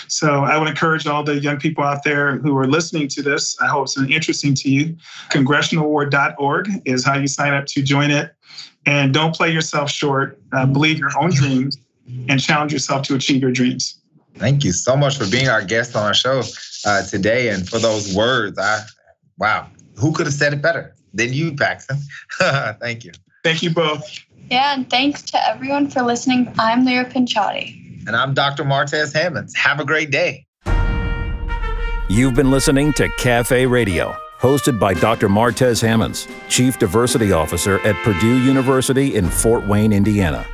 So 0.07 0.43
I 0.45 0.57
would 0.57 0.69
encourage 0.69 1.05
all 1.05 1.23
the 1.23 1.39
young 1.39 1.57
people 1.57 1.83
out 1.83 2.03
there 2.03 2.37
who 2.37 2.57
are 2.57 2.67
listening 2.67 3.09
to 3.09 3.21
this. 3.21 3.59
I 3.61 3.67
hope 3.67 3.83
it's 3.85 3.97
interesting 3.97 4.53
to 4.55 4.69
you. 4.69 4.95
Congressionalaward.org 5.29 6.69
is 6.85 7.03
how 7.03 7.17
you 7.17 7.27
sign 7.27 7.53
up 7.53 7.65
to 7.67 7.81
join 7.81 8.11
it. 8.11 8.33
And 8.85 9.13
don't 9.13 9.35
play 9.35 9.51
yourself 9.51 9.91
short. 9.91 10.39
Uh, 10.53 10.65
believe 10.65 10.97
your 10.97 11.11
own 11.19 11.31
dreams 11.31 11.77
and 12.29 12.41
challenge 12.41 12.71
yourself 12.71 13.05
to 13.07 13.15
achieve 13.15 13.41
your 13.41 13.51
dreams. 13.51 13.99
Thank 14.39 14.63
you 14.63 14.71
so 14.71 14.95
much 14.95 15.17
for 15.17 15.29
being 15.29 15.47
our 15.47 15.63
guest 15.63 15.95
on 15.95 16.03
our 16.03 16.13
show 16.13 16.43
uh, 16.85 17.03
today 17.03 17.49
and 17.49 17.67
for 17.67 17.79
those 17.79 18.15
words. 18.15 18.57
I 18.59 18.81
wow, 19.37 19.67
who 19.97 20.13
could 20.13 20.27
have 20.27 20.33
said 20.33 20.53
it 20.53 20.61
better 20.61 20.95
than 21.13 21.33
you, 21.33 21.55
Paxton? 21.55 21.97
Thank 22.79 23.03
you. 23.03 23.11
Thank 23.43 23.63
you 23.63 23.71
both. 23.71 24.03
Yeah, 24.49 24.75
and 24.75 24.89
thanks 24.89 25.23
to 25.23 25.47
everyone 25.47 25.89
for 25.89 26.01
listening. 26.01 26.53
I'm 26.57 26.85
Lyra 26.85 27.05
Pinchotti. 27.05 28.07
And 28.07 28.15
I'm 28.15 28.33
Dr. 28.33 28.63
Martez 28.63 29.13
Hammonds. 29.13 29.53
Have 29.55 29.79
a 29.81 29.85
great 29.85 30.11
day. 30.11 30.45
You've 32.09 32.35
been 32.35 32.51
listening 32.51 32.93
to 32.93 33.09
Cafe 33.17 33.65
Radio, 33.65 34.15
hosted 34.39 34.79
by 34.79 34.93
Dr. 34.93 35.27
Martez 35.27 35.81
Hammonds, 35.81 36.25
Chief 36.47 36.79
Diversity 36.79 37.33
Officer 37.33 37.79
at 37.85 37.95
Purdue 38.05 38.41
University 38.43 39.15
in 39.15 39.29
Fort 39.29 39.67
Wayne, 39.67 39.91
Indiana. 39.91 40.47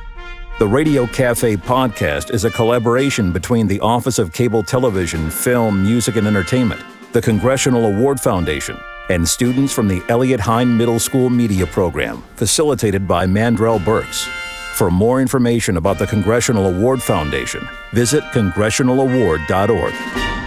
The 0.60 0.68
Radio 0.68 1.08
Cafe 1.08 1.56
podcast 1.56 2.32
is 2.32 2.44
a 2.44 2.50
collaboration 2.50 3.32
between 3.32 3.66
the 3.66 3.80
Office 3.80 4.20
of 4.20 4.32
Cable 4.32 4.62
Television, 4.62 5.28
Film, 5.28 5.82
Music, 5.82 6.14
and 6.14 6.28
Entertainment, 6.28 6.80
the 7.10 7.20
Congressional 7.20 7.86
Award 7.86 8.20
Foundation, 8.20 8.78
and 9.10 9.28
students 9.28 9.72
from 9.72 9.88
the 9.88 10.00
Eliot 10.08 10.38
Hine 10.38 10.76
Middle 10.76 11.00
School 11.00 11.28
Media 11.28 11.66
Program, 11.66 12.22
facilitated 12.36 13.08
by 13.08 13.26
Mandrell 13.26 13.84
Burks. 13.84 14.28
For 14.76 14.92
more 14.92 15.20
information 15.20 15.76
about 15.76 15.98
the 15.98 16.06
Congressional 16.06 16.66
Award 16.66 17.02
Foundation, 17.02 17.66
visit 17.92 18.22
congressionalaward.org. 18.32 20.43